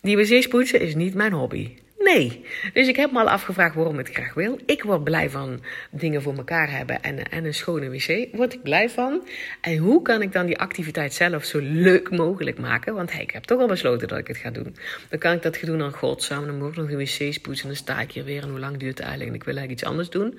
die 0.00 0.16
wc's 0.16 0.48
poetsen 0.48 0.80
is 0.80 0.94
niet 0.94 1.14
mijn 1.14 1.32
hobby. 1.32 1.76
Nee. 2.04 2.44
Dus 2.72 2.88
ik 2.88 2.96
heb 2.96 3.12
me 3.12 3.20
al 3.20 3.28
afgevraagd 3.28 3.74
waarom 3.74 3.98
ik 3.98 4.06
het 4.06 4.16
graag 4.16 4.34
wil. 4.34 4.58
Ik 4.66 4.82
word 4.82 5.04
blij 5.04 5.30
van 5.30 5.60
dingen 5.90 6.22
voor 6.22 6.36
elkaar 6.36 6.70
hebben 6.70 7.02
en, 7.02 7.30
en 7.30 7.44
een 7.44 7.54
schone 7.54 7.90
wc. 7.90 8.28
Word 8.32 8.52
ik 8.52 8.62
blij 8.62 8.90
van. 8.90 9.26
En 9.60 9.76
hoe 9.76 10.02
kan 10.02 10.22
ik 10.22 10.32
dan 10.32 10.46
die 10.46 10.58
activiteit 10.58 11.14
zelf 11.14 11.44
zo 11.44 11.58
leuk 11.62 12.10
mogelijk 12.10 12.58
maken? 12.58 12.94
Want 12.94 13.12
ik 13.12 13.30
heb 13.30 13.42
toch 13.42 13.60
al 13.60 13.66
besloten 13.66 14.08
dat 14.08 14.18
ik 14.18 14.26
het 14.26 14.36
ga 14.36 14.50
doen. 14.50 14.76
Dan 15.08 15.18
kan 15.18 15.32
ik 15.32 15.42
dat 15.42 15.56
gaan 15.56 15.78
doen 15.78 15.82
aan. 15.82 16.46
Dan 16.46 16.58
moet 16.58 16.68
ik 16.68 16.76
nog 16.76 16.90
een 16.90 16.96
wc 16.96 17.42
poetsen. 17.42 17.68
En 17.68 17.74
dan 17.74 17.76
sta 17.82 18.00
ik 18.00 18.12
hier 18.12 18.24
weer. 18.24 18.42
En 18.42 18.50
hoe 18.50 18.58
lang 18.58 18.76
duurt 18.76 18.98
het 18.98 19.06
eigenlijk? 19.06 19.30
En 19.30 19.36
ik 19.36 19.44
wil 19.44 19.56
eigenlijk 19.56 19.80
iets 19.80 19.90
anders 19.90 20.10
doen. 20.10 20.38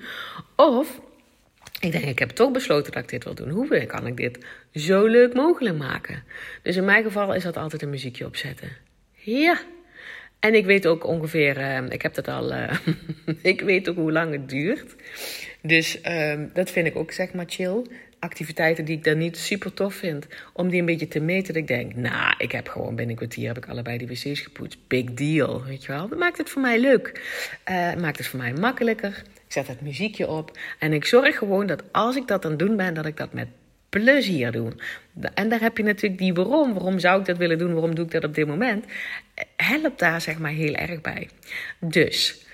Of 0.56 1.00
ik 1.80 1.92
denk, 1.92 2.04
ik 2.04 2.18
heb 2.18 2.30
toch 2.30 2.50
besloten 2.50 2.92
dat 2.92 3.02
ik 3.02 3.08
dit 3.08 3.24
wil 3.24 3.34
doen. 3.34 3.50
Hoe 3.50 3.86
kan 3.86 4.06
ik 4.06 4.16
dit 4.16 4.38
zo 4.72 5.06
leuk 5.06 5.34
mogelijk 5.34 5.76
maken? 5.78 6.22
Dus 6.62 6.76
in 6.76 6.84
mijn 6.84 7.04
geval 7.04 7.34
is 7.34 7.42
dat 7.42 7.56
altijd 7.56 7.82
een 7.82 7.90
muziekje 7.90 8.26
opzetten. 8.26 8.68
Ja, 9.12 9.58
en 10.44 10.54
ik 10.54 10.64
weet 10.64 10.86
ook 10.86 11.06
ongeveer, 11.06 11.58
uh, 11.58 11.78
ik 11.88 12.02
heb 12.02 12.14
dat 12.14 12.28
al, 12.28 12.52
uh, 12.52 12.70
ik 13.42 13.60
weet 13.60 13.88
ook 13.88 13.96
hoe 13.96 14.12
lang 14.12 14.32
het 14.32 14.48
duurt. 14.48 14.94
Dus 15.62 16.00
uh, 16.08 16.34
dat 16.52 16.70
vind 16.70 16.86
ik 16.86 16.96
ook 16.96 17.12
zeg 17.12 17.32
maar 17.32 17.44
chill. 17.48 17.82
Activiteiten 18.18 18.84
die 18.84 18.96
ik 18.96 19.04
dan 19.04 19.18
niet 19.18 19.36
super 19.36 19.74
tof 19.74 19.94
vind, 19.94 20.26
om 20.52 20.68
die 20.68 20.80
een 20.80 20.86
beetje 20.86 21.08
te 21.08 21.20
meten. 21.20 21.54
Dat 21.54 21.62
ik 21.62 21.68
denk, 21.68 21.94
nou, 21.94 22.34
ik 22.38 22.52
heb 22.52 22.68
gewoon 22.68 22.88
binnen 22.88 23.08
een 23.08 23.16
kwartier 23.16 23.46
heb 23.46 23.56
ik 23.56 23.68
allebei 23.68 23.98
die 23.98 24.06
wc's 24.06 24.40
gepoetst. 24.40 24.78
Big 24.86 25.14
deal, 25.14 25.64
weet 25.64 25.84
je 25.84 25.92
wel. 25.92 26.08
Dat 26.08 26.18
maakt 26.18 26.38
het 26.38 26.50
voor 26.50 26.62
mij 26.62 26.78
leuk. 26.78 27.20
Uh, 27.70 27.94
maakt 27.94 28.18
het 28.18 28.26
voor 28.26 28.38
mij 28.38 28.52
makkelijker. 28.52 29.22
Ik 29.46 29.52
zet 29.52 29.68
het 29.68 29.80
muziekje 29.80 30.28
op. 30.28 30.58
En 30.78 30.92
ik 30.92 31.04
zorg 31.04 31.38
gewoon 31.38 31.66
dat 31.66 31.82
als 31.92 32.16
ik 32.16 32.26
dat 32.26 32.44
aan 32.44 32.50
het 32.50 32.60
doen 32.60 32.76
ben, 32.76 32.94
dat 32.94 33.06
ik 33.06 33.16
dat 33.16 33.32
met 33.32 33.48
plezier 34.00 34.52
doen. 34.52 34.80
En 35.34 35.48
daar 35.48 35.60
heb 35.60 35.76
je 35.76 35.82
natuurlijk 35.82 36.20
die 36.20 36.34
waarom. 36.34 36.72
Waarom 36.72 36.98
zou 36.98 37.20
ik 37.20 37.26
dat 37.26 37.36
willen 37.36 37.58
doen? 37.58 37.72
Waarom 37.72 37.94
doe 37.94 38.04
ik 38.04 38.10
dat 38.10 38.24
op 38.24 38.34
dit 38.34 38.46
moment? 38.46 38.84
Helpt 39.56 39.98
daar 39.98 40.20
zeg 40.20 40.38
maar 40.38 40.50
heel 40.50 40.74
erg 40.74 41.00
bij. 41.00 41.28
Dus, 41.80 42.46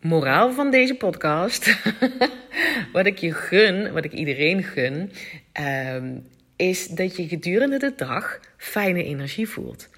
moraal 0.00 0.52
van 0.52 0.70
deze 0.70 0.94
podcast. 0.94 1.76
wat 2.92 3.06
ik 3.06 3.18
je 3.18 3.32
gun, 3.32 3.92
wat 3.92 4.04
ik 4.04 4.12
iedereen 4.12 4.62
gun. 4.62 5.12
Ehm, 5.52 6.16
is 6.56 6.86
dat 6.86 7.16
je 7.16 7.28
gedurende 7.28 7.78
de 7.78 7.92
dag 7.96 8.40
fijne 8.56 9.04
energie 9.04 9.48
voelt. 9.48 9.88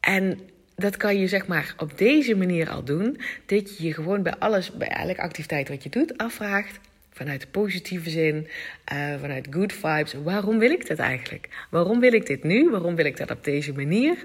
En 0.00 0.40
dat 0.76 0.96
kan 0.96 1.18
je 1.18 1.28
zeg 1.28 1.46
maar 1.46 1.74
op 1.78 1.98
deze 1.98 2.36
manier 2.36 2.70
al 2.70 2.84
doen. 2.84 3.20
Dat 3.46 3.76
je 3.76 3.84
je 3.86 3.94
gewoon 3.94 4.22
bij 4.22 4.34
alles, 4.38 4.72
bij 4.72 4.88
elke 4.88 5.22
activiteit 5.22 5.68
wat 5.68 5.82
je 5.82 5.88
doet, 5.88 6.18
afvraagt 6.18 6.78
vanuit 7.16 7.40
de 7.40 7.46
positieve 7.46 8.10
zin, 8.10 8.48
uh, 8.92 9.20
vanuit 9.20 9.46
good 9.50 9.72
vibes. 9.72 10.12
Waarom 10.12 10.58
wil 10.58 10.70
ik 10.70 10.86
dit 10.86 10.98
eigenlijk? 10.98 11.48
Waarom 11.70 12.00
wil 12.00 12.12
ik 12.12 12.26
dit 12.26 12.42
nu? 12.42 12.70
Waarom 12.70 12.94
wil 12.94 13.04
ik 13.04 13.16
dat 13.16 13.30
op 13.30 13.44
deze 13.44 13.72
manier? 13.72 14.16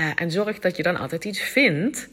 Uh, 0.00 0.10
en 0.14 0.30
zorg 0.30 0.58
dat 0.58 0.76
je 0.76 0.82
dan 0.82 0.96
altijd 0.96 1.24
iets 1.24 1.40
vindt 1.40 2.08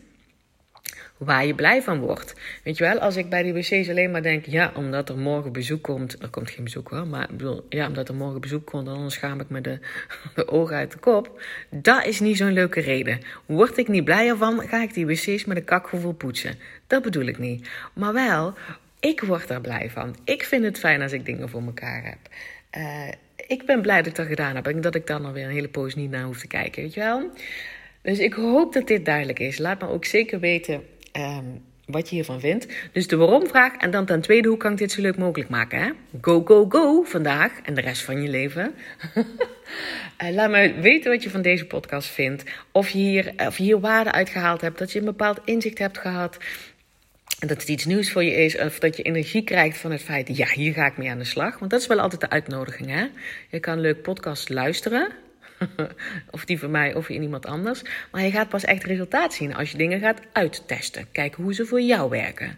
waar 1.17 1.45
je 1.45 1.55
blij 1.55 1.81
van 1.81 1.99
wordt. 1.99 2.33
Weet 2.63 2.77
je 2.77 2.83
wel, 2.83 2.99
als 2.99 3.15
ik 3.15 3.29
bij 3.29 3.43
die 3.43 3.53
wc's 3.53 3.89
alleen 3.89 4.11
maar 4.11 4.21
denk, 4.21 4.45
ja, 4.45 4.71
omdat 4.75 5.09
er 5.09 5.17
morgen 5.17 5.51
bezoek 5.51 5.83
komt. 5.83 6.21
Er 6.21 6.29
komt 6.29 6.49
geen 6.49 6.63
bezoek 6.63 6.89
hoor, 6.89 7.07
maar 7.07 7.23
ik 7.23 7.37
bedoel, 7.37 7.65
ja, 7.69 7.87
omdat 7.87 8.07
er 8.07 8.15
morgen 8.15 8.41
bezoek 8.41 8.65
komt, 8.65 8.85
dan 8.85 9.11
schaam 9.11 9.39
ik 9.39 9.49
me 9.49 9.61
de, 9.61 9.79
de 10.35 10.47
ogen 10.47 10.75
uit 10.75 10.91
de 10.91 10.97
kop. 10.97 11.41
Dat 11.69 12.05
is 12.05 12.19
niet 12.19 12.37
zo'n 12.37 12.53
leuke 12.53 12.79
reden. 12.79 13.19
Word 13.45 13.77
ik 13.77 13.87
niet 13.87 14.05
blijer 14.05 14.37
van, 14.37 14.61
ga 14.61 14.81
ik 14.81 14.93
die 14.93 15.05
wc's 15.05 15.45
met 15.45 15.57
een 15.57 15.63
kakgevoel 15.63 16.13
poetsen. 16.13 16.55
Dat 16.87 17.01
bedoel 17.01 17.25
ik 17.25 17.37
niet. 17.37 17.69
Maar 17.93 18.13
wel, 18.13 18.53
ik 19.03 19.21
word 19.21 19.49
er 19.49 19.61
blij 19.61 19.89
van. 19.89 20.15
Ik 20.23 20.43
vind 20.43 20.63
het 20.63 20.79
fijn 20.79 21.01
als 21.01 21.11
ik 21.11 21.25
dingen 21.25 21.49
voor 21.49 21.61
elkaar 21.61 22.03
heb. 22.03 22.17
Uh, 22.77 23.07
ik 23.47 23.65
ben 23.65 23.81
blij 23.81 23.97
dat 23.97 24.07
ik 24.07 24.15
dat 24.15 24.27
gedaan 24.27 24.55
heb. 24.55 24.67
En 24.67 24.81
dat 24.81 24.95
ik 24.95 25.07
dan 25.07 25.25
alweer 25.25 25.45
een 25.45 25.51
hele 25.51 25.67
poos 25.67 25.95
niet 25.95 26.09
naar 26.09 26.23
hoef 26.23 26.39
te 26.39 26.47
kijken, 26.47 26.81
weet 26.81 26.93
je 26.93 26.99
wel. 26.99 27.31
Dus 28.01 28.19
ik 28.19 28.33
hoop 28.33 28.73
dat 28.73 28.87
dit 28.87 29.05
duidelijk 29.05 29.39
is. 29.39 29.57
Laat 29.57 29.81
me 29.81 29.87
ook 29.87 30.05
zeker 30.05 30.39
weten 30.39 30.83
um, 31.17 31.61
wat 31.85 32.09
je 32.09 32.15
hiervan 32.15 32.39
vindt. 32.39 32.67
Dus 32.91 33.07
de 33.07 33.15
waarom-vraag. 33.15 33.75
En 33.75 33.91
dan 33.91 34.05
ten 34.05 34.21
tweede, 34.21 34.47
hoe 34.47 34.57
kan 34.57 34.71
ik 34.71 34.77
dit 34.77 34.91
zo 34.91 35.01
leuk 35.01 35.17
mogelijk 35.17 35.49
maken? 35.49 35.79
Hè? 35.79 35.89
Go, 36.21 36.41
go, 36.45 36.65
go 36.69 37.03
vandaag 37.03 37.51
en 37.63 37.73
de 37.73 37.81
rest 37.81 38.01
van 38.01 38.21
je 38.21 38.29
leven. 38.29 38.75
uh, 40.23 40.29
laat 40.35 40.49
me 40.49 40.73
weten 40.81 41.11
wat 41.11 41.23
je 41.23 41.29
van 41.29 41.41
deze 41.41 41.65
podcast 41.65 42.09
vindt. 42.09 42.43
Of 42.71 42.89
je, 42.89 42.97
hier, 42.97 43.33
of 43.37 43.57
je 43.57 43.63
hier 43.63 43.79
waarde 43.79 44.11
uitgehaald 44.11 44.61
hebt. 44.61 44.77
Dat 44.77 44.91
je 44.91 44.99
een 44.99 45.05
bepaald 45.05 45.39
inzicht 45.45 45.77
hebt 45.77 45.97
gehad 45.97 46.37
dat 47.47 47.59
het 47.59 47.69
iets 47.69 47.85
nieuws 47.85 48.11
voor 48.11 48.23
je 48.23 48.35
is, 48.35 48.57
of 48.57 48.79
dat 48.79 48.97
je 48.97 49.03
energie 49.03 49.43
krijgt 49.43 49.77
van 49.77 49.91
het 49.91 50.01
feit, 50.03 50.37
ja, 50.37 50.47
hier 50.47 50.73
ga 50.73 50.85
ik 50.85 50.97
mee 50.97 51.09
aan 51.09 51.17
de 51.17 51.23
slag. 51.23 51.59
Want 51.59 51.71
dat 51.71 51.81
is 51.81 51.87
wel 51.87 51.99
altijd 51.99 52.21
de 52.21 52.29
uitnodiging, 52.29 52.89
hè? 52.89 53.05
Je 53.49 53.59
kan 53.59 53.73
een 53.73 53.81
leuk 53.81 54.01
podcast 54.01 54.49
luisteren, 54.49 55.11
of 56.31 56.45
die 56.45 56.59
van 56.59 56.71
mij 56.71 56.93
of 56.93 57.09
in 57.09 57.21
iemand 57.21 57.45
anders. 57.45 57.81
Maar 58.11 58.21
je 58.21 58.31
gaat 58.31 58.49
pas 58.49 58.63
echt 58.63 58.83
resultaat 58.83 59.33
zien 59.33 59.55
als 59.55 59.71
je 59.71 59.77
dingen 59.77 59.99
gaat 59.99 60.19
uittesten. 60.31 61.07
Kijken 61.11 61.43
hoe 61.43 61.53
ze 61.53 61.65
voor 61.65 61.81
jou 61.81 62.09
werken. 62.09 62.57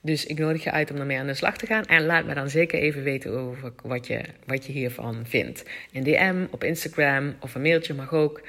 Dus 0.00 0.26
ik 0.26 0.38
nodig 0.38 0.64
je 0.64 0.70
uit 0.70 0.90
om 0.90 0.96
ermee 0.96 1.18
aan 1.18 1.26
de 1.26 1.34
slag 1.34 1.56
te 1.56 1.66
gaan. 1.66 1.84
En 1.84 2.06
laat 2.06 2.24
me 2.24 2.34
dan 2.34 2.50
zeker 2.50 2.78
even 2.78 3.02
weten 3.02 3.30
over 3.30 3.72
wat 3.82 4.06
je, 4.06 4.20
wat 4.44 4.66
je 4.66 4.72
hiervan 4.72 5.24
vindt. 5.24 5.64
In 5.90 6.02
DM, 6.02 6.46
op 6.50 6.64
Instagram 6.64 7.34
of 7.40 7.54
een 7.54 7.62
mailtje 7.62 7.94
mag 7.94 8.12
ook. 8.12 8.40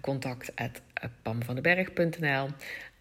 Contact 0.00 0.52
at 0.54 0.80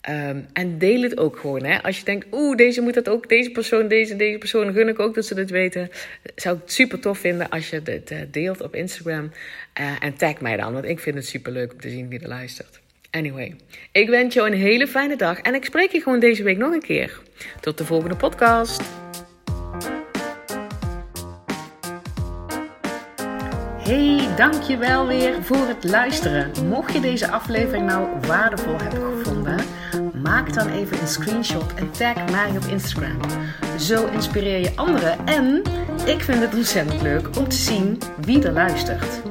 Um, 0.10 0.46
en 0.54 0.78
deel 0.78 1.02
het 1.02 1.18
ook 1.18 1.38
gewoon. 1.38 1.63
Hè? 1.63 1.84
Als 1.84 1.98
je 1.98 2.06
denkt, 2.06 2.26
oeh, 2.32 2.58
deze 2.58 2.82
moet 2.82 2.94
dat 2.94 3.10
ook, 3.10 3.30
deze 3.30 3.50
persoon, 3.50 3.88
deze, 3.88 4.16
deze 4.16 4.38
persoon, 4.38 4.74
gun 4.74 4.88
ik 4.88 5.00
ook 5.00 5.16
dat 5.16 5.26
ze 5.26 5.36
dit 5.36 5.50
weten. 5.50 5.89
Zou 6.36 6.56
ik 6.56 6.62
het 6.62 6.72
super 6.72 7.00
tof 7.00 7.18
vinden 7.18 7.50
als 7.50 7.70
je 7.70 7.82
dit 7.82 8.12
uh, 8.12 8.20
deelt 8.32 8.62
op 8.62 8.76
Instagram. 8.76 9.32
Uh, 9.80 9.92
en 10.00 10.16
tag 10.16 10.42
mij 10.42 10.58
dan, 10.58 10.74
want 10.74 10.86
ik 10.86 11.00
vind 11.00 11.16
het 11.16 11.28
super 11.28 11.52
leuk 11.52 11.74
om 11.74 11.80
te 11.80 11.89
zien 11.89 12.10
wie 12.10 12.20
er 12.20 12.28
luistert. 12.28 12.80
Anyway, 13.12 13.56
ik 13.92 14.10
wens 14.10 14.34
jou 14.34 14.48
een 14.48 14.58
hele 14.58 14.88
fijne 14.88 15.16
dag 15.16 15.39
en 15.39 15.56
ik 15.56 15.66
spreek 15.66 15.92
je 15.92 16.02
gewoon 16.02 16.20
deze 16.20 16.44
week 16.44 16.58
nog 16.58 16.74
een 16.74 16.82
keer. 16.82 17.22
Tot 17.60 17.78
de 17.78 17.86
volgende 17.86 18.16
podcast. 18.16 18.82
Hey, 23.78 24.36
dankjewel 24.36 25.08
weer 25.08 25.44
voor 25.44 25.68
het 25.68 25.84
luisteren. 25.84 26.68
Mocht 26.68 26.94
je 26.94 27.00
deze 27.00 27.32
aflevering 27.32 27.86
nou 27.86 28.20
waardevol 28.28 28.78
hebben 28.80 29.18
gevonden 29.18 29.72
maak 30.34 30.54
dan 30.54 30.67
even 30.67 31.02
een 31.02 31.08
screenshot 31.08 31.74
en 31.74 31.91
tag 31.91 32.32
mij 32.32 32.50
op 32.58 32.63
Instagram. 32.65 33.17
Zo 33.80 34.08
inspireer 34.08 34.60
je 34.60 34.76
anderen 34.76 35.28
en 35.28 35.62
ik 36.06 36.22
vind 36.22 36.39
het 36.39 36.56
ontzettend 36.56 37.02
leuk 37.02 37.38
om 37.38 37.48
te 37.48 37.56
zien 37.56 38.00
wie 38.22 38.43
er 38.43 38.52
luistert. 38.52 39.22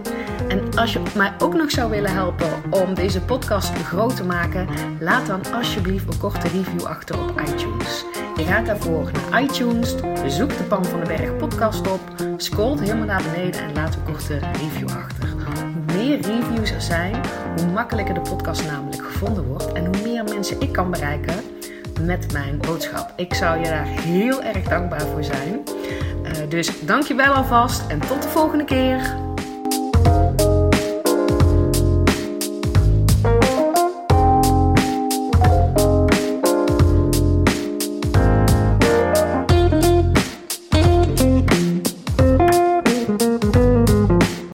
En 0.49 0.75
als 0.77 0.93
je 0.93 1.03
mij 1.17 1.33
ook 1.39 1.55
nog 1.55 1.71
zou 1.71 1.91
willen 1.91 2.13
helpen 2.13 2.51
om 2.71 2.95
deze 2.95 3.21
podcast 3.21 3.73
groot 3.73 4.17
te 4.17 4.25
maken, 4.25 4.69
laat 5.01 5.27
dan 5.27 5.41
alsjeblieft 5.53 6.13
een 6.13 6.19
korte 6.19 6.49
review 6.49 6.85
achter 6.85 7.19
op 7.23 7.41
iTunes. 7.41 8.05
Je 8.37 8.45
gaat 8.45 8.67
daarvoor 8.67 9.11
naar 9.13 9.43
iTunes, 9.43 9.95
zoek 10.27 10.57
de 10.57 10.65
Pan 10.69 10.85
van 10.85 11.01
de 11.01 11.07
Berg 11.07 11.37
podcast 11.37 11.91
op, 11.91 12.01
scrolt 12.37 12.81
helemaal 12.81 13.07
naar 13.07 13.23
beneden 13.33 13.61
en 13.61 13.75
laat 13.75 13.95
een 13.95 14.05
korte 14.05 14.39
review 14.39 14.89
achter. 14.89 15.29
Hoe 15.59 15.97
meer 15.97 16.21
reviews 16.21 16.71
er 16.71 16.83
zijn, 16.83 17.21
hoe 17.57 17.67
makkelijker 17.67 18.15
de 18.15 18.21
podcast 18.21 18.67
namelijk 18.67 18.92
en 19.75 19.87
hoe 19.87 20.03
meer 20.03 20.25
mensen 20.25 20.61
ik 20.61 20.73
kan 20.73 20.91
bereiken 20.91 21.35
met 22.01 22.33
mijn 22.33 22.59
boodschap. 22.59 23.13
Ik 23.17 23.35
zou 23.35 23.59
je 23.59 23.65
daar 23.65 23.87
heel 23.87 24.43
erg 24.43 24.69
dankbaar 24.69 25.01
voor 25.01 25.25
zijn. 25.25 25.63
Uh, 26.25 26.31
dus 26.49 26.87
dankjewel 26.87 27.33
alvast 27.33 27.91
en 27.91 28.01
tot 28.01 28.23
de 28.23 28.29
volgende 28.29 28.65
keer. 28.65 29.32